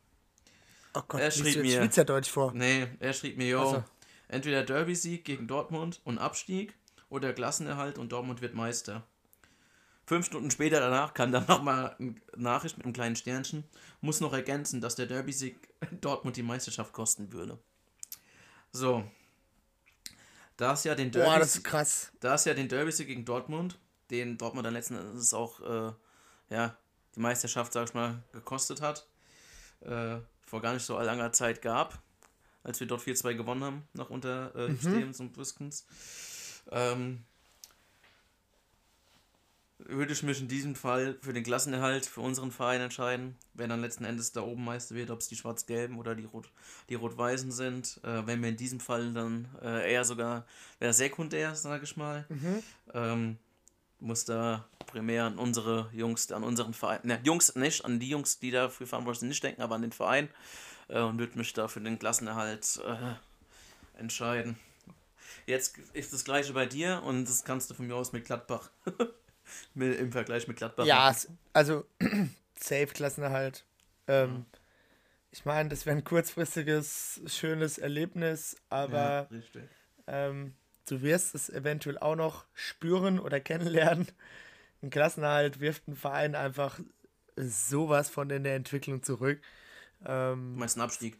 Oh 0.94 1.03
Gott, 1.09 1.20
er 1.20 1.33
schrieb 1.33 1.42
du 1.42 1.48
jetzt 1.50 1.62
mir- 1.62 1.76
Schweizerdeutsch 1.83 2.31
vor. 2.31 2.53
Nee, 2.53 2.87
er 3.00 3.12
schrieb 3.12 3.37
mir, 3.37 3.48
yo, 3.48 3.61
Ach 3.61 3.70
so. 3.74 3.85
Entweder 4.31 4.62
Derby-Sieg 4.62 5.25
gegen 5.25 5.47
Dortmund 5.47 6.01
und 6.05 6.19
Abstieg 6.19 6.75
oder 7.09 7.33
Klassenerhalt 7.33 7.99
und 7.99 8.12
Dortmund 8.12 8.40
wird 8.40 8.55
Meister. 8.55 9.05
Fünf 10.07 10.27
Stunden 10.27 10.51
später 10.51 10.81
danach 10.81 11.14
kam 11.14 11.31
dann 11.31 11.47
nochmal 11.47 11.95
eine 11.99 12.14
Nachricht 12.37 12.77
mit 12.77 12.85
einem 12.85 12.93
kleinen 12.93 13.16
Sternchen. 13.16 13.64
Muss 14.01 14.21
noch 14.21 14.33
ergänzen, 14.33 14.81
dass 14.81 14.97
der 14.97 15.07
Derby-Sieg 15.07 15.69
Dortmund 16.01 16.37
die 16.37 16.43
Meisterschaft 16.43 16.93
kosten 16.93 17.33
würde. 17.33 17.59
So. 18.73 19.05
Da 20.57 20.73
es 20.73 20.85
ja 20.85 20.95
den 20.95 21.11
Boah, 21.11 21.38
das 21.38 21.49
ist 21.49 21.55
Derby, 21.57 21.71
krass. 21.71 22.12
da 22.21 22.35
es 22.35 22.45
ja 22.45 22.55
den 22.55 22.69
Derby-Sieg 22.69 23.07
gegen 23.07 23.25
Dortmund, 23.25 23.79
den 24.11 24.37
Dortmund 24.37 24.66
dann 24.66 24.75
letzten 24.75 24.97
Endes 24.97 25.33
auch 25.33 25.61
äh, 25.61 25.93
ja, 26.51 26.77
die 27.14 27.21
Meisterschaft, 27.21 27.73
sag 27.73 27.88
ich 27.88 27.95
mal, 27.95 28.23
gekostet 28.33 28.83
hat, 28.83 29.07
äh, 29.81 30.16
vor 30.45 30.61
gar 30.61 30.75
nicht 30.75 30.85
so 30.85 30.99
langer 30.99 31.33
Zeit 31.33 31.62
gab, 31.62 32.03
als 32.62 32.81
wir 32.81 32.87
dort 32.87 33.03
4-2 33.03 33.35
gewonnen 33.35 33.64
haben, 33.64 33.83
nach 33.94 34.11
unter 34.11 34.55
äh, 34.55 34.77
Stevens 34.77 35.20
und 35.20 35.33
Buskens. 35.33 35.87
Ähm, 36.70 37.25
würde 39.87 40.12
ich 40.12 40.23
mich 40.23 40.40
in 40.40 40.49
diesem 40.49 40.75
Fall 40.75 41.16
für 41.23 41.33
den 41.33 41.42
Klassenerhalt 41.42 42.07
für 42.07 42.20
unseren 42.20 42.51
Verein 42.51 42.81
entscheiden, 42.81 43.37
wer 43.55 43.68
dann 43.68 43.81
letzten 43.81 44.05
Endes 44.05 44.33
da 44.33 44.42
oben 44.42 44.64
Meister 44.64 44.94
wird, 44.94 45.11
ob 45.11 45.20
es 45.20 45.29
die 45.29 45.37
Schwarz-Gelben 45.37 45.99
oder 45.99 46.14
die, 46.14 46.25
Rot 46.25 46.51
die 46.88 46.94
Rot-Weißen 46.94 47.51
sind. 47.51 48.01
Äh, 48.05 48.27
wenn 48.27 48.42
wir 48.42 48.51
in 48.51 48.57
diesem 48.57 48.81
Fall 48.81 49.12
dann 49.12 49.49
äh, 49.62 49.92
eher 49.92 50.05
sogar, 50.05 50.46
wäre 50.79 50.92
sekundär, 50.92 51.55
sage 51.55 51.85
ich 51.85 51.96
mal, 51.96 52.27
ähm, 52.94 53.38
muss 54.01 54.25
da 54.25 54.66
primär 54.87 55.25
an 55.25 55.38
unsere 55.38 55.88
Jungs, 55.92 56.31
an 56.33 56.42
unseren 56.42 56.75
Verein, 56.75 57.01
ne, 57.05 57.20
Jungs 57.23 57.55
nicht, 57.55 57.85
an 57.85 58.01
die 58.01 58.09
Jungs, 58.09 58.38
die 58.38 58.51
dafür 58.51 58.87
verantwortlich 58.87 59.20
sind, 59.20 59.29
nicht 59.29 59.42
denken, 59.42 59.62
aber 59.62 59.75
an 59.75 59.83
den 59.83 59.92
Verein 59.92 60.29
äh, 60.90 61.00
und 61.00 61.18
würde 61.18 61.38
mich 61.38 61.53
da 61.53 61.68
für 61.68 61.81
den 61.81 61.98
Klassenerhalt 61.98 62.81
äh, 62.85 63.98
entscheiden. 63.98 64.59
Jetzt 65.46 65.79
ist 65.92 66.12
das 66.12 66.24
gleiche 66.24 66.53
bei 66.53 66.66
dir 66.66 67.03
und 67.05 67.24
das 67.24 67.44
kannst 67.44 67.70
du 67.70 67.74
von 67.74 67.87
mir 67.87 67.94
aus 67.94 68.12
mit 68.12 68.24
Gladbach 68.24 68.70
im 69.74 70.12
Vergleich 70.12 70.48
mit 70.48 70.57
Gladbach. 70.57 70.85
Ja, 70.85 71.11
machen. 71.11 71.38
also 71.53 71.85
safe 72.57 72.88
Klassenerhalt. 72.88 73.64
Ähm, 74.07 74.44
Ich 75.33 75.44
meine, 75.44 75.68
das 75.68 75.87
wäre 75.87 75.96
ein 75.96 76.05
kurzfristiges, 76.05 77.20
schönes 77.26 77.79
Erlebnis, 77.79 78.57
aber 78.68 79.29
ja, 79.31 79.61
ähm, 80.09 80.55
du 80.88 81.03
wirst 81.03 81.37
es 81.37 81.48
eventuell 81.48 81.98
auch 81.98 82.16
noch 82.16 82.44
spüren 82.53 83.20
oder 83.20 83.38
kennenlernen. 83.38 84.09
Ein 84.83 84.90
Klassenerhalt 84.90 85.61
wirft 85.61 85.87
einen 85.87 85.96
Verein 85.96 86.35
einfach 86.35 86.81
sowas 87.37 88.11
von 88.11 88.29
in 88.31 88.42
der 88.42 88.57
Entwicklung 88.57 89.03
zurück. 89.03 89.40
Ähm, 90.05 90.55
Du 90.55 90.61
meinst 90.61 90.77
einen 90.77 90.85
Abstieg? 90.85 91.19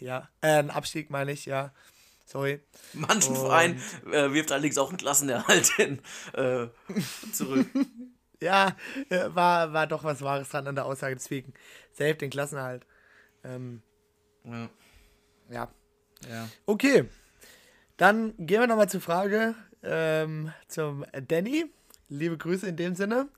ja, 0.00 0.28
äh, 0.40 0.58
ein 0.58 0.70
Abstieg 0.70 1.10
meine 1.10 1.32
ich, 1.32 1.46
ja. 1.46 1.72
Sorry. 2.24 2.60
Manchen 2.92 3.30
Und- 3.36 3.40
Verein 3.46 3.80
äh, 4.10 4.32
wirft 4.32 4.52
allerdings 4.52 4.78
auch 4.78 4.88
einen 4.88 4.98
Klassenerhalt 4.98 5.66
hin, 5.76 6.00
äh, 6.34 6.66
zurück. 7.32 7.66
Ja, 8.40 8.74
äh, 9.08 9.28
war, 9.32 9.72
war 9.72 9.86
doch 9.86 10.02
was 10.02 10.20
Wahres 10.20 10.48
dran 10.48 10.66
an 10.66 10.74
der 10.74 10.84
Aussage, 10.84 11.14
deswegen. 11.14 11.54
Safe 11.92 12.16
den 12.16 12.28
Klassenerhalt. 12.28 12.84
Ähm, 13.44 13.82
ja, 14.42 14.68
ja. 15.48 15.68
ja. 16.28 16.48
Okay. 16.66 17.04
Dann 17.96 18.34
gehen 18.38 18.58
wir 18.60 18.66
nochmal 18.66 18.88
zur 18.88 19.00
Frage 19.00 19.54
ähm, 19.84 20.52
zum 20.66 21.04
Danny. 21.28 21.66
Liebe 22.08 22.36
Grüße 22.36 22.66
in 22.66 22.76
dem 22.76 22.96
Sinne. 22.96 23.28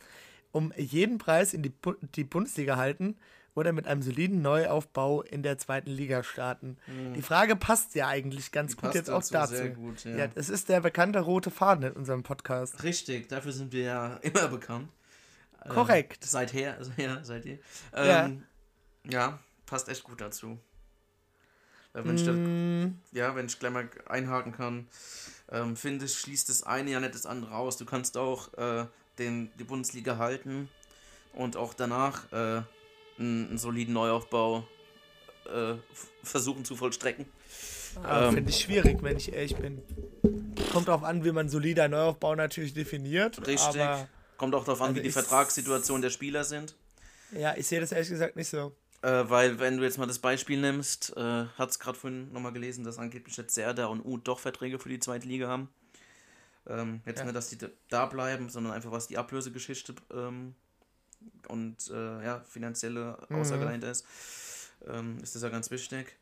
Um 0.52 0.72
jeden 0.78 1.18
Preis 1.18 1.52
in 1.52 1.62
die, 1.62 1.68
Bu 1.68 1.96
die 2.14 2.24
Bundesliga 2.24 2.78
halten 2.78 3.18
oder 3.54 3.72
mit 3.72 3.86
einem 3.86 4.02
soliden 4.02 4.42
Neuaufbau 4.42 5.22
in 5.22 5.42
der 5.42 5.58
zweiten 5.58 5.90
Liga 5.90 6.22
starten. 6.22 6.76
Die 7.14 7.22
Frage 7.22 7.56
passt 7.56 7.94
ja 7.94 8.08
eigentlich 8.08 8.52
ganz 8.52 8.74
Die 8.74 8.80
gut 8.82 8.94
jetzt 8.94 9.10
auch 9.10 9.22
dazu 9.22 9.54
sehr 9.54 9.70
gut, 9.70 10.04
ja. 10.04 10.16
ja, 10.16 10.28
es 10.34 10.48
ist 10.48 10.68
der 10.68 10.80
bekannte 10.80 11.20
rote 11.20 11.50
Faden 11.50 11.84
in 11.84 11.92
unserem 11.92 12.22
Podcast. 12.22 12.82
Richtig, 12.82 13.28
dafür 13.28 13.52
sind 13.52 13.72
wir 13.72 13.82
ja 13.82 14.16
immer 14.22 14.48
bekannt. 14.48 14.88
Ähm, 15.64 15.72
Korrekt. 15.72 16.24
seither, 16.24 16.76
also, 16.76 16.90
ja, 16.96 17.22
seither. 17.22 17.58
Ja. 17.94 18.26
Ähm, 18.26 18.42
ja. 19.04 19.38
passt 19.66 19.88
echt 19.88 20.04
gut 20.04 20.20
dazu. 20.20 20.58
Äh, 21.94 22.04
wenn 22.04 22.16
ich 22.16 22.26
Mm, 22.26 22.98
ja, 23.12 23.34
wenn 23.36 23.46
ich 23.46 23.58
gleich 23.58 23.72
mal 23.72 23.88
einhaken 24.06 24.52
kann, 24.52 24.88
ähm, 25.50 25.76
finde 25.76 26.06
ich, 26.06 26.14
schließt 26.18 26.48
das 26.48 26.64
eine 26.64 26.90
ja 26.90 27.00
nicht 27.00 27.14
das 27.14 27.26
andere 27.26 27.54
aus. 27.54 27.76
Du 27.76 27.84
kannst 27.84 28.16
auch 28.16 28.52
äh, 28.54 28.86
den, 29.18 29.50
die 29.58 29.64
Bundesliga 29.64 30.18
halten 30.18 30.68
und 31.32 31.56
auch 31.56 31.74
danach 31.74 32.30
äh, 32.32 32.62
einen, 33.18 33.48
einen 33.48 33.58
soliden 33.58 33.94
Neuaufbau 33.94 34.66
äh, 35.46 35.74
versuchen 36.22 36.64
zu 36.64 36.76
vollstrecken. 36.76 37.26
ah, 38.02 38.28
Ähm, 38.28 38.34
Finde 38.34 38.50
ich 38.50 38.60
schwierig, 38.60 39.02
wenn 39.02 39.16
ich 39.16 39.32
ehrlich 39.32 39.56
bin. 39.56 39.82
Kommt 40.72 40.88
darauf 40.88 41.04
an, 41.04 41.24
wie 41.24 41.32
man 41.32 41.48
solider 41.48 41.88
Neuaufbau 41.88 42.34
natürlich 42.34 42.74
definiert. 42.74 43.46
Richtig. 43.46 43.80
Kommt 44.36 44.54
auch 44.54 44.64
darauf 44.64 44.80
an, 44.80 44.88
Also 44.88 44.98
wie 45.00 45.02
die 45.04 45.12
Vertragssituation 45.12 46.02
der 46.02 46.10
Spieler 46.10 46.44
sind. 46.44 46.74
ja, 47.30 47.54
ich 47.56 47.66
sehe 47.66 47.80
das 47.80 47.92
ehrlich 47.92 48.08
gesagt 48.10 48.34
nicht 48.36 48.48
so. 48.48 48.74
Äh, 49.02 49.28
weil, 49.28 49.58
wenn 49.60 49.76
du 49.76 49.84
jetzt 49.84 49.98
mal 49.98 50.06
das 50.06 50.18
Beispiel 50.18 50.58
nimmst, 50.60 51.14
äh, 51.16 51.20
hat 51.58 51.70
es 51.70 51.78
gerade 51.78 51.98
vorhin 51.98 52.32
nochmal 52.32 52.52
gelesen, 52.52 52.84
dass 52.84 52.98
angeblich 52.98 53.36
jetzt 53.36 53.54
Serda 53.54 53.86
und 53.86 54.00
Uth 54.04 54.26
doch 54.26 54.38
Verträge 54.40 54.78
für 54.78 54.88
die 54.88 54.98
zweite 54.98 55.28
Liga 55.28 55.46
haben. 55.46 55.68
Ähm, 56.66 57.02
jetzt 57.04 57.18
Ja. 57.18 57.24
nicht, 57.26 57.36
dass 57.36 57.50
die 57.50 57.58
da- 57.58 57.68
da 57.90 58.06
bleiben, 58.06 58.48
sondern 58.48 58.72
einfach 58.72 58.90
was 58.90 59.06
die 59.06 59.18
Ablösegeschichte 59.18 59.94
ähm, 60.14 60.54
und 61.48 61.90
äh, 61.90 62.24
ja, 62.24 62.40
finanzielle 62.40 63.18
Aussage 63.32 63.64
Mhm. 63.64 63.66
dahinter 63.66 63.90
ist, 63.90 64.04
ähm, 64.86 65.18
ist 65.22 65.34
das 65.34 65.42
ja 65.42 65.48
ganz 65.48 65.70
wichtig. 65.70 66.16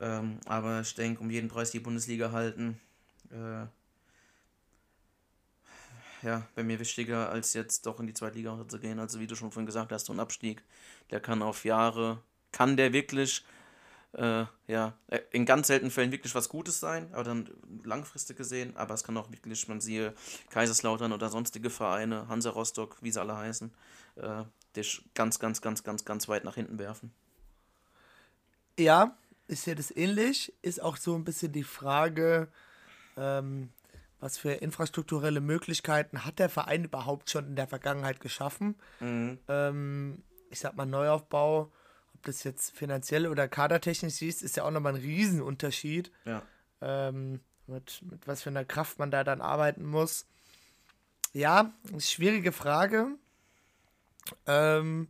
Ähm, 0.00 0.40
aber 0.46 0.80
ich 0.82 0.94
denke, 0.94 1.20
um 1.20 1.30
jeden 1.30 1.48
Preis 1.48 1.70
die 1.72 1.80
Bundesliga 1.80 2.32
halten, 2.32 2.80
äh, 3.30 3.66
ja, 6.22 6.46
wäre 6.54 6.64
mir 6.66 6.78
wichtiger, 6.80 7.30
als 7.30 7.54
jetzt 7.54 7.86
doch 7.86 8.00
in 8.00 8.06
die 8.06 8.14
zweite 8.14 8.36
Liga 8.36 8.64
zu 8.68 8.78
gehen. 8.78 8.98
Also 8.98 9.20
wie 9.20 9.26
du 9.26 9.34
schon 9.34 9.50
vorhin 9.50 9.66
gesagt 9.66 9.92
hast, 9.92 10.06
so 10.06 10.12
ein 10.12 10.20
Abstieg, 10.20 10.62
der 11.10 11.20
kann 11.20 11.42
auf 11.42 11.64
Jahre, 11.64 12.22
kann 12.52 12.76
der 12.76 12.92
wirklich, 12.92 13.44
äh, 14.12 14.44
ja, 14.66 14.94
äh, 15.08 15.20
in 15.30 15.46
ganz 15.46 15.68
seltenen 15.68 15.90
Fällen 15.90 16.12
wirklich 16.12 16.34
was 16.34 16.48
Gutes 16.48 16.80
sein, 16.80 17.12
aber 17.12 17.24
dann 17.24 17.48
langfristig 17.84 18.36
gesehen, 18.36 18.76
aber 18.76 18.94
es 18.94 19.04
kann 19.04 19.16
auch 19.16 19.30
wirklich, 19.30 19.68
man 19.68 19.80
siehe 19.80 20.14
Kaiserslautern 20.50 21.12
oder 21.12 21.28
sonstige 21.28 21.70
Vereine, 21.70 22.28
Hansa 22.28 22.50
Rostock, 22.50 22.96
wie 23.02 23.12
sie 23.12 23.20
alle 23.20 23.36
heißen, 23.36 23.72
äh, 24.16 24.44
dich 24.76 25.08
ganz, 25.14 25.38
ganz, 25.38 25.60
ganz, 25.60 25.84
ganz, 25.84 26.04
ganz 26.04 26.28
weit 26.28 26.44
nach 26.44 26.54
hinten 26.54 26.78
werfen. 26.78 27.12
Ja, 28.78 29.16
ich 29.46 29.60
sehe 29.60 29.74
das 29.74 29.94
ähnlich. 29.94 30.54
Ist 30.62 30.82
auch 30.82 30.96
so 30.96 31.14
ein 31.14 31.24
bisschen 31.24 31.52
die 31.52 31.64
Frage, 31.64 32.48
ähm, 33.16 33.70
was 34.20 34.38
für 34.38 34.52
infrastrukturelle 34.52 35.40
Möglichkeiten 35.40 36.24
hat 36.24 36.38
der 36.38 36.48
Verein 36.48 36.84
überhaupt 36.84 37.30
schon 37.30 37.46
in 37.46 37.56
der 37.56 37.68
Vergangenheit 37.68 38.20
geschaffen? 38.20 38.76
Mhm. 39.00 39.38
Ähm, 39.48 40.22
ich 40.50 40.60
sag 40.60 40.76
mal, 40.76 40.86
Neuaufbau, 40.86 41.70
ob 42.20 42.26
das 42.26 42.44
jetzt 42.44 42.76
finanziell 42.76 43.26
oder 43.26 43.48
kadertechnisch 43.48 44.20
ist, 44.20 44.42
ist 44.42 44.54
ja 44.58 44.64
auch 44.64 44.70
nochmal 44.70 44.94
ein 44.94 45.00
Riesenunterschied, 45.00 46.12
Ja. 46.26 46.42
ähm, 46.82 47.40
mit, 47.66 48.02
mit 48.02 48.26
was 48.28 48.42
für 48.42 48.50
einer 48.50 48.66
Kraft 48.66 48.98
man 48.98 49.10
da 49.10 49.24
dann 49.24 49.40
arbeiten 49.40 49.84
muss. 49.86 50.26
Ja, 51.32 51.72
schwierige 51.98 52.52
Frage. 52.52 53.06
Ähm, 54.46 55.08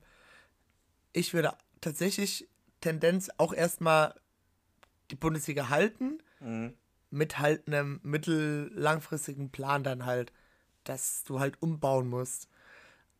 ich 1.12 1.34
würde 1.34 1.52
tatsächlich 1.80 2.46
Tendenz 2.80 3.28
auch 3.38 3.52
erstmal 3.52 4.14
die 5.10 5.16
Bundesliga 5.16 5.68
halten, 5.68 6.22
Mhm. 6.38 6.74
mit 7.10 7.38
halt 7.40 7.66
einem 7.66 7.98
mittellangfristigen 8.04 9.50
Plan 9.50 9.82
dann 9.82 10.06
halt, 10.06 10.32
dass 10.84 11.24
du 11.24 11.40
halt 11.40 11.60
umbauen 11.60 12.08
musst. 12.08 12.48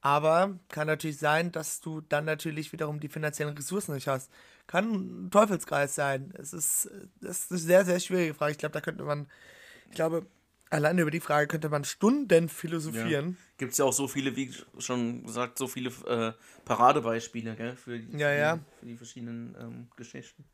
Aber 0.02 0.58
kann 0.68 0.86
natürlich 0.86 1.18
sein, 1.18 1.52
dass 1.52 1.80
du 1.80 2.00
dann 2.00 2.24
natürlich 2.24 2.72
wiederum 2.72 3.00
die 3.00 3.08
finanziellen 3.08 3.56
Ressourcen 3.56 3.94
nicht 3.94 4.08
hast. 4.08 4.30
Kann 4.66 5.26
ein 5.26 5.30
Teufelskreis 5.30 5.94
sein. 5.94 6.32
Es 6.38 6.52
ist, 6.52 6.90
das 7.20 7.40
ist 7.40 7.50
eine 7.50 7.60
sehr, 7.60 7.84
sehr 7.84 8.00
schwierige 8.00 8.34
Frage. 8.34 8.52
Ich 8.52 8.58
glaube, 8.58 8.72
da 8.72 8.80
könnte 8.80 9.04
man, 9.04 9.28
ich 9.90 9.96
glaube, 9.96 10.26
alleine 10.70 11.02
über 11.02 11.10
die 11.10 11.20
Frage 11.20 11.48
könnte 11.48 11.68
man 11.68 11.84
Stunden 11.84 12.48
philosophieren. 12.48 13.36
Gibt 13.58 13.72
es 13.72 13.78
ja 13.78 13.84
auch 13.84 13.92
so 13.92 14.08
viele, 14.08 14.36
wie 14.36 14.54
schon 14.78 15.26
gesagt, 15.26 15.58
so 15.58 15.66
viele 15.66 15.90
äh, 16.06 16.32
Paradebeispiele 16.64 17.54
gell, 17.56 17.76
für, 17.76 17.98
die, 17.98 18.16
Ja, 18.16 18.32
ja. 18.32 18.58
für 18.78 18.86
die 18.86 18.96
verschiedenen 18.96 19.54
ähm, 19.60 19.88
Geschichten. 19.96 20.44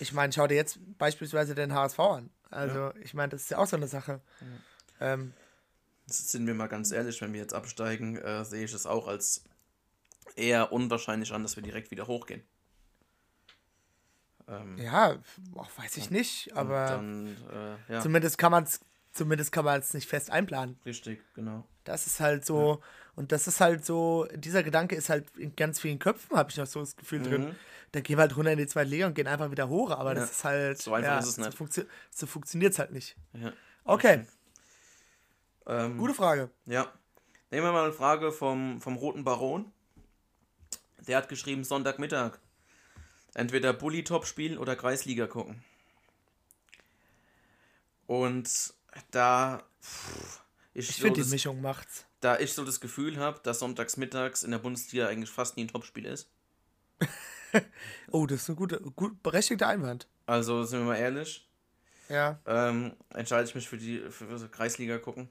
Ich 0.00 0.12
meine, 0.12 0.32
schau 0.32 0.46
dir 0.46 0.56
jetzt 0.56 0.78
beispielsweise 0.98 1.54
den 1.54 1.72
HSV 1.72 1.98
an. 2.00 2.30
Also, 2.50 2.92
ich 3.00 3.14
meine, 3.14 3.30
das 3.30 3.42
ist 3.42 3.50
ja 3.50 3.58
auch 3.58 3.66
so 3.66 3.76
eine 3.76 3.86
Sache. 3.86 4.20
Ähm, 5.00 5.32
Sind 6.18 6.46
wir 6.46 6.54
mal 6.54 6.66
ganz 6.68 6.90
ehrlich, 6.92 7.20
wenn 7.20 7.32
wir 7.32 7.40
jetzt 7.40 7.54
absteigen, 7.54 8.16
äh, 8.16 8.44
sehe 8.44 8.64
ich 8.64 8.72
es 8.72 8.86
auch 8.86 9.08
als 9.08 9.44
eher 10.36 10.72
unwahrscheinlich 10.72 11.32
an, 11.32 11.42
dass 11.42 11.56
wir 11.56 11.62
direkt 11.62 11.90
wieder 11.90 12.06
hochgehen. 12.06 12.42
Ähm, 14.48 14.76
ja, 14.78 15.18
auch 15.54 15.70
weiß 15.76 15.96
ich 15.98 16.10
nicht, 16.10 16.54
aber 16.56 16.86
Dann, 16.86 17.36
äh, 17.88 17.92
ja, 17.92 18.00
zumindest 18.00 18.38
kann 18.38 18.50
man 18.50 18.64
es 18.64 18.80
zumindest 19.12 19.52
kann 19.52 19.64
man 19.64 19.78
es 19.78 19.92
nicht 19.94 20.08
fest 20.08 20.30
einplanen. 20.30 20.78
richtig, 20.86 21.22
genau. 21.34 21.64
Das 21.84 22.06
ist 22.06 22.20
halt 22.20 22.46
so, 22.46 22.80
und 23.14 23.30
das 23.32 23.46
ist 23.46 23.60
halt 23.60 23.84
so, 23.84 24.26
dieser 24.34 24.62
Gedanke 24.62 24.94
ist 24.96 25.10
halt 25.10 25.26
in 25.36 25.54
ganz 25.54 25.80
vielen 25.80 25.98
Köpfen, 25.98 26.36
habe 26.36 26.50
ich 26.50 26.56
noch 26.56 26.66
so 26.66 26.80
das 26.80 26.96
Gefühl 26.96 27.22
drin. 27.22 27.44
Mhm. 27.48 27.56
Da 27.90 28.00
gehen 28.00 28.16
wir 28.16 28.22
halt 28.22 28.36
runter 28.36 28.52
in 28.52 28.58
die 28.58 28.66
zweite 28.66 28.88
Liga 28.88 29.06
und 29.06 29.14
gehen 29.14 29.26
einfach 29.26 29.50
wieder 29.50 29.68
hoch, 29.68 29.90
aber 29.90 30.14
das 30.14 30.24
Ja. 30.28 30.30
ist 30.30 30.44
halt. 30.44 30.78
So 30.82 30.94
einfach 30.94 31.10
ja, 31.10 31.18
ist 31.18 31.26
es 31.26 31.34
So, 31.34 31.42
nicht. 31.42 31.56
funktio 31.58 31.84
so 32.10 32.26
funktioniert 32.26 32.72
es 32.72 32.78
halt 32.78 32.92
nicht. 32.92 33.16
Ja. 33.34 33.52
Okay, 33.84 34.24
Ähm, 35.66 35.98
gute 35.98 36.14
Frage. 36.14 36.50
Ja. 36.66 36.92
Nehmen 37.50 37.66
wir 37.66 37.72
mal 37.72 37.84
eine 37.84 37.92
Frage 37.92 38.32
vom, 38.32 38.80
vom 38.80 38.96
Roten 38.96 39.24
Baron. 39.24 39.70
Der 41.06 41.16
hat 41.18 41.28
geschrieben 41.28 41.64
Sonntagmittag. 41.64 42.38
Entweder 43.34 43.72
Bully-Top 43.72 44.26
spielen 44.26 44.58
oder 44.58 44.76
Kreisliga 44.76 45.26
gucken. 45.26 45.62
Und 48.06 48.74
da 49.10 49.62
pff, 49.82 50.40
ich, 50.74 50.88
Ich 50.90 50.96
so 50.96 51.02
finde, 51.02 51.14
die 51.16 51.20
das, 51.22 51.30
Mischung 51.30 51.60
macht's. 51.60 52.04
da 52.20 52.38
ich 52.38 52.52
so 52.52 52.64
das 52.64 52.80
Gefühl 52.80 53.16
habe, 53.18 53.40
dass 53.42 53.58
sonntags 53.58 53.96
mittags 53.96 54.42
in 54.42 54.50
der 54.50 54.58
Bundesliga 54.58 55.08
eigentlich 55.08 55.30
fast 55.30 55.56
nie 55.56 55.64
ein 55.64 55.68
Topspiel 55.68 56.06
ist. 56.06 56.28
Oh, 58.10 58.24
das 58.24 58.40
ist 58.42 58.48
ein 58.48 58.56
guter, 58.56 58.78
gut 58.80 59.22
berechtigter 59.22 59.68
Einwand. 59.68 60.08
Also 60.24 60.64
sind 60.64 60.78
wir 60.80 60.86
mal 60.86 60.96
ehrlich, 60.96 61.46
Ja. 62.08 62.38
ähm, 62.46 62.96
entscheide 63.10 63.46
ich 63.46 63.54
mich 63.54 63.68
für 63.68 63.76
die 63.76 63.98
für 64.10 64.48
Kreisliga 64.48 64.96
gucken. 64.96 65.28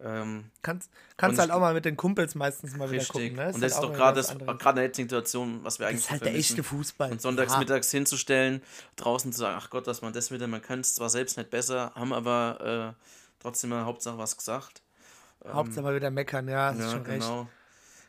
Ähm, 0.00 0.50
Kannst, 0.62 0.90
kannst 1.16 1.38
halt 1.38 1.50
auch 1.52 1.60
mal 1.60 1.72
mit 1.72 1.84
den 1.84 1.96
Kumpels 1.96 2.34
meistens 2.34 2.76
mal 2.76 2.90
wieder 2.90 3.00
richtig. 3.00 3.08
gucken. 3.08 3.36
Ne? 3.36 3.52
Und 3.54 3.60
das 3.62 3.72
ist 3.72 3.78
halt 3.78 3.84
doch 3.84 3.92
gerade 3.94 4.16
das 4.16 4.28
gerade 4.36 4.68
in 4.70 4.74
der 4.76 4.84
jetzigen 4.84 5.08
Situation, 5.08 5.62
was 5.62 5.78
wir 5.78 5.86
Das 5.86 5.90
eigentlich 5.92 6.04
ist 6.04 6.10
halt 6.10 6.24
der 6.24 6.34
echte 6.34 6.62
Fußball. 6.64 7.12
Und 7.12 7.22
sonntags 7.22 7.56
mittags 7.58 7.90
hinzustellen, 7.90 8.60
draußen 8.96 9.32
zu 9.32 9.38
sagen, 9.38 9.56
ach 9.58 9.70
Gott, 9.70 9.86
dass 9.86 10.02
man 10.02 10.12
das 10.12 10.30
wieder, 10.32 10.46
man 10.48 10.60
kann 10.62 10.80
es 10.80 10.94
zwar 10.96 11.10
selbst 11.10 11.36
nicht 11.38 11.50
besser, 11.50 11.92
haben 11.94 12.12
aber 12.12 12.94
äh, 12.98 13.04
trotzdem 13.40 13.70
mal 13.70 13.84
Hauptsache 13.84 14.18
was 14.18 14.36
gesagt. 14.36 14.82
Hauptsache 15.46 15.82
mal 15.84 15.94
wieder 15.94 16.10
meckern, 16.10 16.48
ja, 16.48 16.70
das 16.70 16.78
ist 16.80 16.84
Ja, 16.86 16.90
schon 16.92 17.02
recht. 17.02 17.20
genau. 17.20 17.48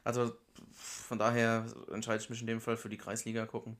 Also 0.03 0.35
von 0.73 1.19
daher 1.19 1.65
entscheide 1.91 2.23
ich 2.23 2.29
mich 2.29 2.41
in 2.41 2.47
dem 2.47 2.61
Fall 2.61 2.77
für 2.77 2.89
die 2.89 2.97
Kreisliga 2.97 3.45
gucken. 3.45 3.77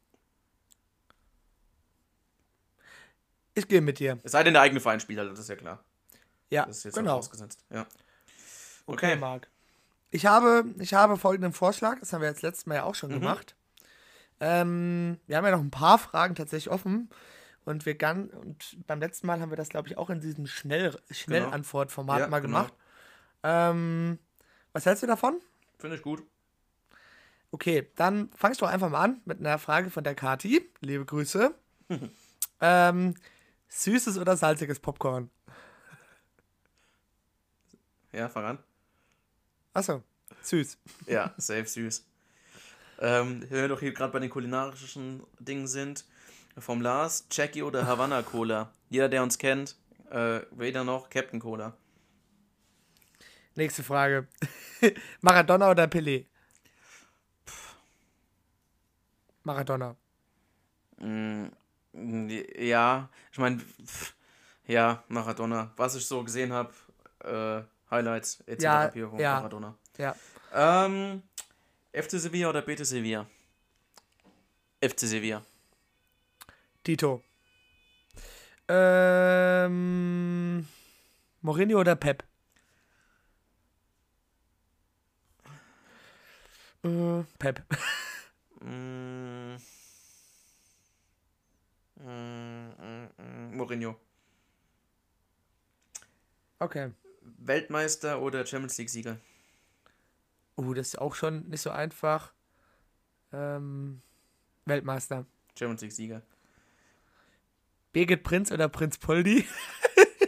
Ich 3.55 3.67
gehe 3.67 3.81
mit 3.81 3.99
dir. 3.99 4.19
Es 4.23 4.33
sei 4.33 4.43
denn, 4.43 4.53
der 4.53 4.61
eigene 4.61 4.79
Verein 4.81 4.99
spielt 4.99 5.19
halt, 5.19 5.31
das 5.31 5.39
ist 5.39 5.49
ja 5.49 5.55
klar. 5.55 5.83
Ja, 6.49 6.65
Das 6.65 6.77
ist 6.77 6.83
jetzt 6.85 6.95
genau. 6.95 7.17
ausgesetzt. 7.17 7.63
Ja. 7.69 7.81
Okay, 7.81 9.13
Okay. 9.13 9.15
Marc. 9.15 9.47
Ich 10.11 10.25
habe, 10.25 10.63
ich 10.79 10.93
habe 10.93 11.17
folgenden 11.17 11.51
Vorschlag, 11.51 11.99
das 11.99 12.13
haben 12.13 12.21
wir 12.21 12.29
jetzt 12.29 12.41
letztes 12.41 12.65
Mal 12.67 12.75
ja 12.75 12.83
auch 12.83 12.95
schon 12.95 13.09
Mhm. 13.09 13.15
gemacht. 13.15 13.55
Ähm, 14.39 15.19
wir 15.27 15.37
haben 15.37 15.45
ja 15.45 15.51
noch 15.51 15.59
ein 15.59 15.71
paar 15.71 15.97
Fragen 15.97 16.35
tatsächlich 16.35 16.71
offen. 16.71 17.09
Und 17.65 17.85
wir 17.87 17.95
gan 17.95 18.29
und 18.29 18.77
beim 18.85 18.99
letzten 18.99 19.25
Mal 19.25 19.41
haben 19.41 19.49
wir 19.49 19.57
das, 19.57 19.69
glaube 19.69 19.87
ich, 19.87 19.97
auch 19.97 20.11
in 20.11 20.21
diesem 20.21 20.45
Schnell 20.45 20.95
Schnellantwortformat 21.09 22.19
Ja, 22.19 22.27
mal 22.27 22.39
genau. 22.39 22.59
gemacht. 22.59 22.73
Ähm, 23.43 24.19
was 24.71 24.85
hältst 24.85 25.01
du 25.01 25.07
davon? 25.07 25.41
Finde 25.79 25.95
ich 25.95 26.03
gut. 26.03 26.23
Okay, 27.51 27.89
dann 27.95 28.29
fangst 28.35 28.61
du 28.61 28.65
einfach 28.65 28.89
mal 28.89 29.01
an 29.03 29.21
mit 29.25 29.39
einer 29.39 29.57
Frage 29.57 29.89
von 29.89 30.03
der 30.03 30.13
Kati. 30.13 30.69
Liebe 30.81 31.05
Grüße. 31.05 31.55
ähm, 32.61 33.15
süßes 33.69 34.17
oder 34.19 34.37
salziges 34.37 34.79
Popcorn? 34.79 35.29
Ja, 38.15 38.29
fang 38.29 38.45
an. 38.45 38.59
Achso, 39.73 40.01
süß. 40.41 40.77
Ja, 41.05 41.33
safe 41.37 41.65
süß. 41.65 42.05
Ähm, 42.99 43.41
wenn 43.49 43.61
wir 43.61 43.67
doch 43.67 43.81
hier 43.81 43.93
gerade 43.93 44.13
bei 44.13 44.19
den 44.19 44.29
kulinarischen 44.29 45.21
Dingen 45.39 45.67
sind, 45.67 46.05
vom 46.57 46.81
Lars, 46.81 47.27
Jackie 47.29 47.61
oder 47.61 47.85
Havanna 47.85 48.21
Cola. 48.21 48.71
Jeder, 48.89 49.09
der 49.09 49.21
uns 49.21 49.37
kennt, 49.37 49.75
äh, 50.09 50.41
weder 50.51 50.85
noch 50.85 51.09
Captain 51.09 51.41
Cola. 51.41 51.75
Nächste 53.55 53.83
Frage. 53.83 54.27
Maradona 55.21 55.69
oder 55.69 55.85
Pelé? 55.85 56.25
Maradona. 59.43 59.95
Mm, 60.97 61.47
ja, 62.57 63.09
ich 63.31 63.37
meine, 63.37 63.61
ja, 64.67 65.03
Maradona. 65.09 65.71
Was 65.75 65.95
ich 65.95 66.05
so 66.05 66.23
gesehen 66.23 66.53
habe, 66.53 66.73
äh, 67.19 67.74
Highlights 67.91 68.41
etc. 68.47 68.63
Ja, 68.63 68.87
Pio, 68.87 69.19
ja. 69.19 69.35
Maradona. 69.35 69.77
Ja. 69.97 70.15
Ähm, 70.53 71.21
FC 71.93 72.19
Sevilla 72.19 72.49
oder 72.49 72.61
BT 72.61 72.85
Sevilla? 72.85 73.25
FC 74.81 75.01
Sevilla. 75.07 75.45
Tito. 76.83 77.21
Ähm, 78.67 79.85
Mourinho 81.41 81.79
oder 81.79 81.95
Pep? 81.95 82.23
Äh, 86.83 87.23
Pep. 87.39 87.63
Mm. 88.61 89.57
Mm, 91.97 92.71
mm, 92.79 93.09
mm, 93.17 93.55
Mourinho. 93.57 93.95
Okay. 96.59 96.91
Weltmeister 97.37 98.21
oder 98.21 98.45
Champions 98.45 98.77
League 98.77 98.89
Sieger? 98.89 99.17
Uh, 100.57 100.73
das 100.73 100.89
ist 100.89 100.99
auch 100.99 101.15
schon 101.15 101.47
nicht 101.49 101.61
so 101.61 101.69
einfach. 101.69 102.33
Ähm, 103.33 104.01
Weltmeister. 104.65 105.25
Champions 105.57 105.81
League 105.81 105.91
Sieger. 105.91 106.21
Birgit 107.91 108.23
Prinz 108.23 108.51
oder 108.51 108.67
Prinz 108.69 108.97
Poldi? 108.97 109.45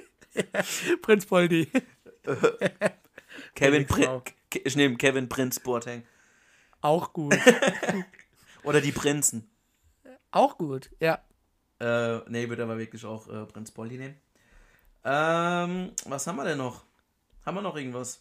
Prinz 1.02 1.26
Poldi. 1.26 1.70
Kevin. 3.56 3.86
Prinz. 3.86 4.34
Ich 4.64 4.76
nehme 4.76 4.96
Kevin 4.96 5.28
Prinz 5.28 5.60
Boateng. 5.60 6.04
Auch 6.82 7.12
gut. 7.14 7.38
Oder 8.64 8.82
die 8.82 8.92
Prinzen. 8.92 9.50
Auch 10.32 10.58
gut, 10.58 10.90
ja. 11.00 11.24
Äh, 11.80 12.20
nee, 12.30 12.50
würde 12.50 12.64
aber 12.64 12.78
wirklich 12.78 13.06
auch 13.06 13.28
äh, 13.28 13.46
Prinz 13.46 13.72
Poldi 13.72 13.98
nehmen. 13.98 14.16
Ähm, 15.04 15.92
was 16.06 16.28
haben 16.28 16.36
wir 16.36 16.44
denn 16.44 16.58
noch? 16.58 16.87
Haben 17.48 17.56
wir 17.56 17.62
noch 17.62 17.78
irgendwas? 17.78 18.20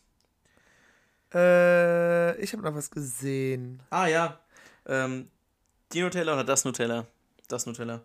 Äh, 1.34 2.40
ich 2.40 2.52
habe 2.52 2.62
noch 2.62 2.76
was 2.76 2.88
gesehen. 2.92 3.82
Ah 3.90 4.06
ja. 4.06 4.38
Ähm, 4.86 5.28
die 5.92 6.00
Nutella 6.00 6.34
oder 6.34 6.44
das 6.44 6.64
Nutella? 6.64 7.08
Das 7.48 7.66
Nutella. 7.66 8.02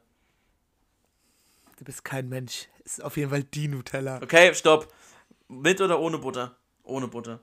Du 1.77 1.85
bist 1.85 2.03
kein 2.03 2.27
Mensch. 2.27 2.69
Ist 2.83 3.03
auf 3.03 3.17
jeden 3.17 3.29
Fall 3.29 3.43
die 3.43 3.67
Nutella. 3.67 4.19
Okay, 4.23 4.51
stopp. 4.55 4.91
Mit 5.47 5.79
oder 5.79 5.99
ohne 5.99 6.17
Butter? 6.17 6.55
Ohne 6.81 7.07
Butter. 7.07 7.39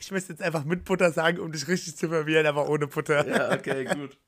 Ich 0.00 0.10
müsste 0.10 0.34
jetzt 0.34 0.42
einfach 0.42 0.64
mit 0.64 0.84
Butter 0.84 1.12
sagen, 1.12 1.38
um 1.38 1.50
dich 1.50 1.66
richtig 1.66 1.96
zu 1.96 2.10
verwirren, 2.10 2.44
aber 2.44 2.68
ohne 2.68 2.86
Butter. 2.86 3.26
Ja, 3.26 3.52
okay, 3.52 3.86
gut. 3.86 4.18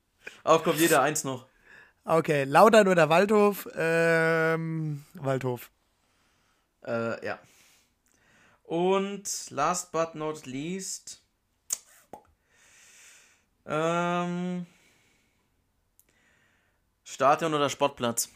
Auf 0.43 0.63
kommt 0.63 0.79
jeder 0.79 1.03
eins 1.03 1.23
noch. 1.23 1.45
Okay, 2.03 2.45
Laudern 2.45 2.87
oder 2.87 3.09
Waldhof? 3.09 3.69
Ähm, 3.75 5.05
Waldhof. 5.13 5.69
Äh, 6.85 7.25
ja. 7.25 7.39
Und 8.63 9.49
last 9.51 9.91
but 9.91 10.15
not 10.15 10.45
least. 10.45 11.21
Ähm, 13.65 14.65
Stadion 17.03 17.53
oder 17.53 17.69
Sportplatz? 17.69 18.29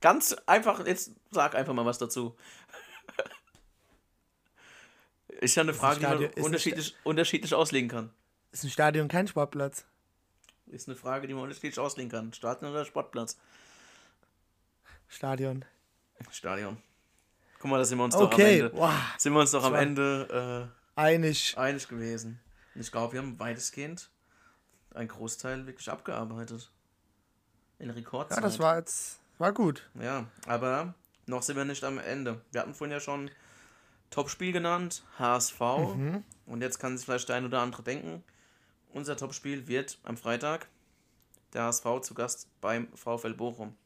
Ganz 0.00 0.32
einfach, 0.46 0.86
jetzt 0.86 1.12
sag 1.30 1.54
einfach 1.54 1.74
mal 1.74 1.84
was 1.84 1.98
dazu. 1.98 2.36
Ist 5.28 5.54
ja 5.56 5.62
eine 5.62 5.74
Frage, 5.74 6.00
die 6.00 6.06
Stadion- 6.06 6.30
ist 6.30 6.36
man 6.36 6.42
ein 6.42 6.44
unterschiedlich, 6.44 6.96
unterschiedlich 7.04 7.54
auslegen 7.54 7.88
kann. 7.88 8.12
Ist 8.52 8.64
ein 8.64 8.70
Stadion 8.70 9.08
kein 9.08 9.28
Sportplatz? 9.28 9.84
Ist 10.66 10.88
eine 10.88 10.96
Frage, 10.96 11.26
die 11.26 11.34
man 11.34 11.44
unterschiedlich 11.44 11.78
auslegen 11.78 12.10
kann. 12.10 12.32
Stadion 12.32 12.70
oder 12.70 12.84
Sportplatz? 12.84 13.38
Stadion. 15.08 15.64
Stadion. 16.30 16.82
Guck 17.60 17.70
mal, 17.70 17.78
da 17.78 17.84
sind 17.84 17.98
wir 17.98 18.04
uns 18.04 18.14
doch 18.14 18.22
am 18.22 18.32
Okay, 18.32 18.60
Ende, 18.60 18.72
wow. 18.74 18.92
sind 19.18 19.34
wir 19.34 19.40
uns 19.40 19.50
doch 19.50 19.62
am 19.62 19.74
Ende 19.74 20.72
Einig. 20.96 21.54
äh, 21.54 21.60
einig 21.60 21.88
gewesen. 21.88 22.40
Und 22.74 22.80
ich 22.80 22.90
glaube, 22.90 23.12
wir 23.12 23.20
haben 23.20 23.38
weitestgehend 23.38 24.10
einen 24.94 25.08
Großteil 25.08 25.66
wirklich 25.66 25.90
abgearbeitet. 25.90 26.72
In 27.78 27.90
Rekordzeit. 27.90 28.38
Ja, 28.38 28.42
das 28.42 28.58
war 28.58 28.78
jetzt, 28.78 29.20
war 29.38 29.52
gut. 29.52 29.88
Ja, 30.00 30.26
aber 30.46 30.94
noch 31.26 31.42
sind 31.42 31.56
wir 31.56 31.66
nicht 31.66 31.84
am 31.84 31.98
Ende. 31.98 32.40
Wir 32.50 32.62
hatten 32.62 32.74
vorhin 32.74 32.92
ja 32.92 33.00
schon 33.00 33.30
Topspiel 34.08 34.52
genannt, 34.52 35.04
HSV. 35.18 35.60
Mhm. 35.96 36.24
Und 36.46 36.62
jetzt 36.62 36.78
kann 36.78 36.96
sich 36.96 37.04
vielleicht 37.04 37.28
der 37.28 37.36
ein 37.36 37.44
oder 37.44 37.60
andere 37.60 37.82
denken, 37.82 38.24
unser 38.88 39.18
Topspiel 39.18 39.68
wird 39.68 39.98
am 40.02 40.16
Freitag 40.16 40.68
der 41.52 41.64
HSV 41.64 41.84
zu 42.02 42.14
Gast 42.14 42.48
beim 42.62 42.88
VfL 42.94 43.34
Bochum. 43.34 43.76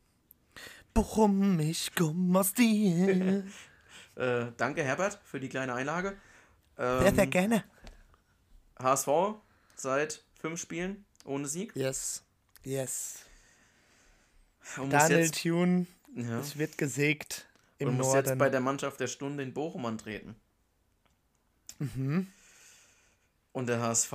Bochum, 0.95 1.59
ich 1.61 1.91
komm 1.95 2.37
aus 2.37 2.55
dir. 2.55 3.45
Äh, 4.17 4.53
danke 4.57 4.85
Herbert 4.85 5.19
für 5.25 5.41
die 5.41 5.49
kleine 5.49 5.75
Einlage. 5.75 6.17
Sehr, 6.77 7.13
sehr 7.13 7.25
Ähm, 7.25 7.31
gerne. 7.31 7.65
HSV 8.79 9.09
seit 9.75 10.23
fünf 10.41 10.61
Spielen 10.61 11.05
ohne 11.25 11.49
Sieg. 11.49 11.75
Yes. 11.75 12.23
Yes. 12.63 13.25
Und 14.77 14.91
Daniel 14.91 15.19
jetzt, 15.19 15.43
Thune, 15.43 15.87
ja, 16.15 16.39
es 16.39 16.57
wird 16.59 16.79
gesägt 16.79 17.49
im 17.79 17.89
und 17.89 17.97
muss 17.97 18.07
Norden. 18.07 18.29
jetzt 18.29 18.39
bei 18.39 18.49
der 18.51 18.61
Mannschaft 18.61 19.01
der 19.01 19.09
Stunde 19.09 19.43
in 19.43 19.53
Bochum 19.53 19.85
antreten. 19.85 20.37
mhm. 21.81 22.29
Und 23.51 23.67
der 23.67 23.81
HSV 23.81 24.13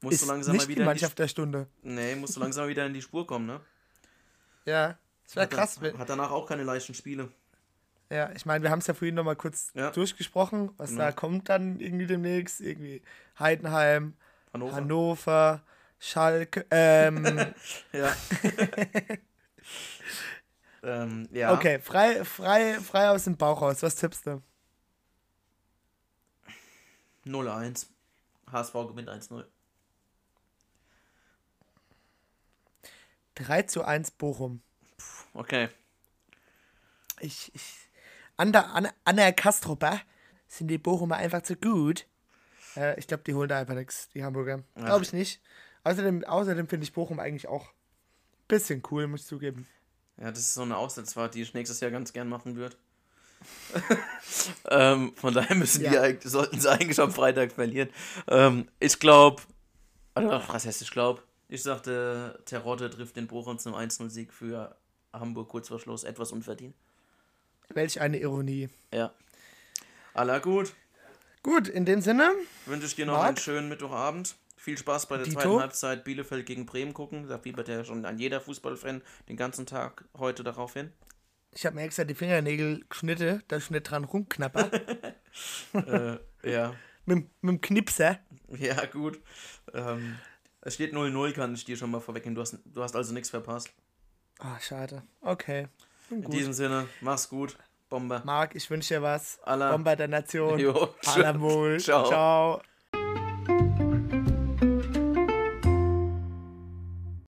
muss 0.00 0.14
Ist 0.14 0.20
so 0.20 0.26
langsam 0.26 0.54
mal 0.58 0.62
die 0.62 0.68
wieder 0.68 0.82
in 0.82 0.84
die, 0.84 0.84
Mannschaft 0.84 1.18
der 1.18 1.26
Stunde. 1.26 1.66
nee, 1.82 2.14
muss 2.14 2.34
so 2.34 2.40
langsam 2.40 2.66
mal 2.66 2.68
wieder 2.70 2.86
in 2.86 2.94
die 2.94 3.02
Spur 3.02 3.26
kommen, 3.26 3.46
ne? 3.46 3.60
Ja, 4.64 4.96
das 5.28 5.36
wäre 5.36 5.44
Hat, 5.44 5.50
krass. 5.50 5.80
wenn- 5.80 5.96
hat 5.98 6.08
danach 6.08 6.30
auch 6.30 6.46
keine 6.48 6.62
leichten 6.64 6.94
Spiele. 6.94 7.30
Ja, 8.10 8.30
ich 8.32 8.46
meine, 8.46 8.62
wir 8.64 8.70
haben 8.70 8.78
es 8.78 8.86
ja 8.86 8.94
vorhin 8.94 9.14
noch 9.14 9.24
mal 9.24 9.36
kurz 9.36 9.70
Ja. 9.74 9.90
durchgesprochen, 9.90 10.70
was 10.78 10.90
Genau. 10.90 11.02
da 11.04 11.12
kommt 11.12 11.48
dann 11.50 11.78
irgendwie 11.78 12.06
demnächst. 12.06 12.60
Irgendwie 12.60 13.02
Heidenheim, 13.38 14.14
Hannover. 14.52 14.74
Hannover, 14.74 15.62
Schalke. 15.98 16.64
Ähm, 16.70 17.52
Ja. 17.92 18.16
ähm, 20.82 21.28
ja. 21.32 21.52
Okay, 21.52 21.78
frei, 21.80 22.24
frei, 22.24 22.78
frei 22.80 23.10
aus 23.10 23.24
dem 23.24 23.36
Bauch 23.36 23.60
raus. 23.60 23.82
Was 23.82 23.96
tippst 23.96 24.26
du? 24.26 24.40
0-1. 27.26 27.86
HSV 28.50 28.72
gewinnt 28.88 29.10
1-0. 29.10 29.44
3 33.34 33.62
zu 33.62 33.84
1 33.84 34.10
Bochum. 34.12 34.62
Okay. 35.38 35.68
Ich, 37.20 37.52
ich, 37.54 37.62
an 38.36 38.52
der, 38.52 38.74
an, 38.74 38.88
an 39.04 39.16
der 39.16 39.32
Kastrupper 39.32 40.00
sind 40.48 40.66
die 40.66 40.78
Bochumer 40.78 41.16
einfach 41.16 41.42
zu 41.42 41.54
gut. 41.54 42.06
Äh, 42.76 42.98
ich 42.98 43.06
glaube, 43.06 43.22
die 43.24 43.34
holen 43.34 43.48
da 43.48 43.60
einfach 43.60 43.74
nichts, 43.74 44.08
die 44.08 44.24
Hamburger. 44.24 44.64
Glaube 44.74 45.04
ich 45.04 45.12
nicht. 45.12 45.40
Außerdem, 45.84 46.24
außerdem 46.24 46.66
finde 46.66 46.84
ich 46.84 46.92
Bochum 46.92 47.20
eigentlich 47.20 47.46
auch 47.46 47.66
ein 47.66 48.48
bisschen 48.48 48.82
cool, 48.90 49.06
muss 49.06 49.20
ich 49.22 49.26
zugeben. 49.28 49.68
Ja, 50.16 50.30
das 50.30 50.40
ist 50.40 50.54
so 50.54 50.62
eine 50.62 50.76
Auswärtsfahrt, 50.76 51.36
die 51.36 51.42
ich 51.42 51.54
nächstes 51.54 51.78
Jahr 51.78 51.92
ganz 51.92 52.12
gern 52.12 52.28
machen 52.28 52.56
würde. 52.56 52.76
ähm, 54.70 55.14
von 55.14 55.32
daher 55.32 55.54
müssen 55.54 55.84
Ja. 55.84 56.10
die 56.10 56.28
sollten 56.28 56.60
sie 56.60 56.68
eigentlich 56.68 56.98
am 56.98 57.12
Freitag 57.12 57.52
verlieren. 57.52 57.90
Ähm, 58.26 58.68
ich 58.80 58.98
glaube, 58.98 59.40
also, 60.14 60.30
was 60.48 60.66
heißt 60.66 60.82
ich 60.82 60.90
glaube? 60.90 61.22
Ich 61.46 61.62
sagte, 61.62 62.42
Terodde 62.44 62.90
trifft 62.90 63.14
den 63.14 63.28
Bochum 63.28 63.60
zum 63.60 63.74
1-0-Sieg 63.76 64.32
für 64.32 64.76
Hamburg 65.20 65.48
kurz 65.48 65.68
vor 65.68 65.78
Schluss. 65.78 66.04
Etwas 66.04 66.32
unverdient. 66.32 66.74
Welch 67.70 68.00
eine 68.00 68.18
Ironie. 68.18 68.68
Ja. 68.92 69.12
Aller 70.14 70.40
gut. 70.40 70.72
Gut, 71.42 71.68
in 71.68 71.84
dem 71.84 72.00
Sinne, 72.00 72.32
Wünsche 72.66 72.86
ich 72.86 72.96
dir 72.96 73.06
noch 73.06 73.14
Marc? 73.14 73.28
einen 73.28 73.36
schönen 73.36 73.68
Mittwochabend. 73.68 74.36
Viel 74.56 74.76
Spaß 74.76 75.06
bei 75.06 75.16
der 75.16 75.26
Dito? 75.26 75.40
zweiten 75.40 75.60
Halbzeit 75.60 76.04
Bielefeld 76.04 76.44
gegen 76.46 76.66
Bremen 76.66 76.92
gucken. 76.92 77.28
Da 77.28 77.38
fiebert 77.38 77.68
ja 77.68 77.84
schon 77.84 78.04
an 78.04 78.18
jeder 78.18 78.40
Fußballfan 78.40 79.02
den 79.28 79.36
ganzen 79.36 79.66
Tag 79.66 80.04
heute 80.18 80.42
darauf 80.42 80.72
hin. 80.74 80.92
ich 81.54 81.64
habe 81.64 81.76
mir 81.76 81.82
extra 81.82 82.04
die 82.04 82.14
Fingernägel 82.14 82.84
geschnitten, 82.88 83.42
da 83.48 83.60
Schnitt 83.60 83.88
dran 83.90 84.04
rumknappert. 84.04 84.74
äh, 85.74 86.18
ja. 86.42 86.74
mit, 87.06 87.28
mit 87.40 87.52
dem 87.52 87.60
Knipser. 87.60 88.18
Ja, 88.58 88.84
gut. 88.86 89.20
Ähm, 89.72 90.16
es 90.62 90.74
steht 90.74 90.92
0-0, 90.92 91.32
kann 91.32 91.54
ich 91.54 91.64
dir 91.64 91.76
schon 91.76 91.90
mal 91.90 92.00
vorwegnehmen. 92.00 92.34
Du 92.34 92.40
hast, 92.40 92.58
du 92.64 92.82
hast 92.82 92.96
also 92.96 93.14
nichts 93.14 93.30
verpasst. 93.30 93.70
Ah, 94.38 94.58
schade. 94.60 95.02
Okay. 95.20 95.68
In 96.10 96.22
diesem 96.30 96.52
Sinne, 96.52 96.88
mach's 97.00 97.28
gut. 97.28 97.56
Bombe. 97.88 98.22
Marc, 98.24 98.54
ich 98.54 98.68
wünsche 98.70 98.94
dir 98.94 99.02
was. 99.02 99.38
Allah. 99.42 99.72
Bomber 99.72 99.96
der 99.96 100.08
Nation. 100.08 100.58
Jo, 100.58 100.94
Alamol. 101.06 101.80
Ciao. 101.80 102.06
Ciao. 102.06 102.62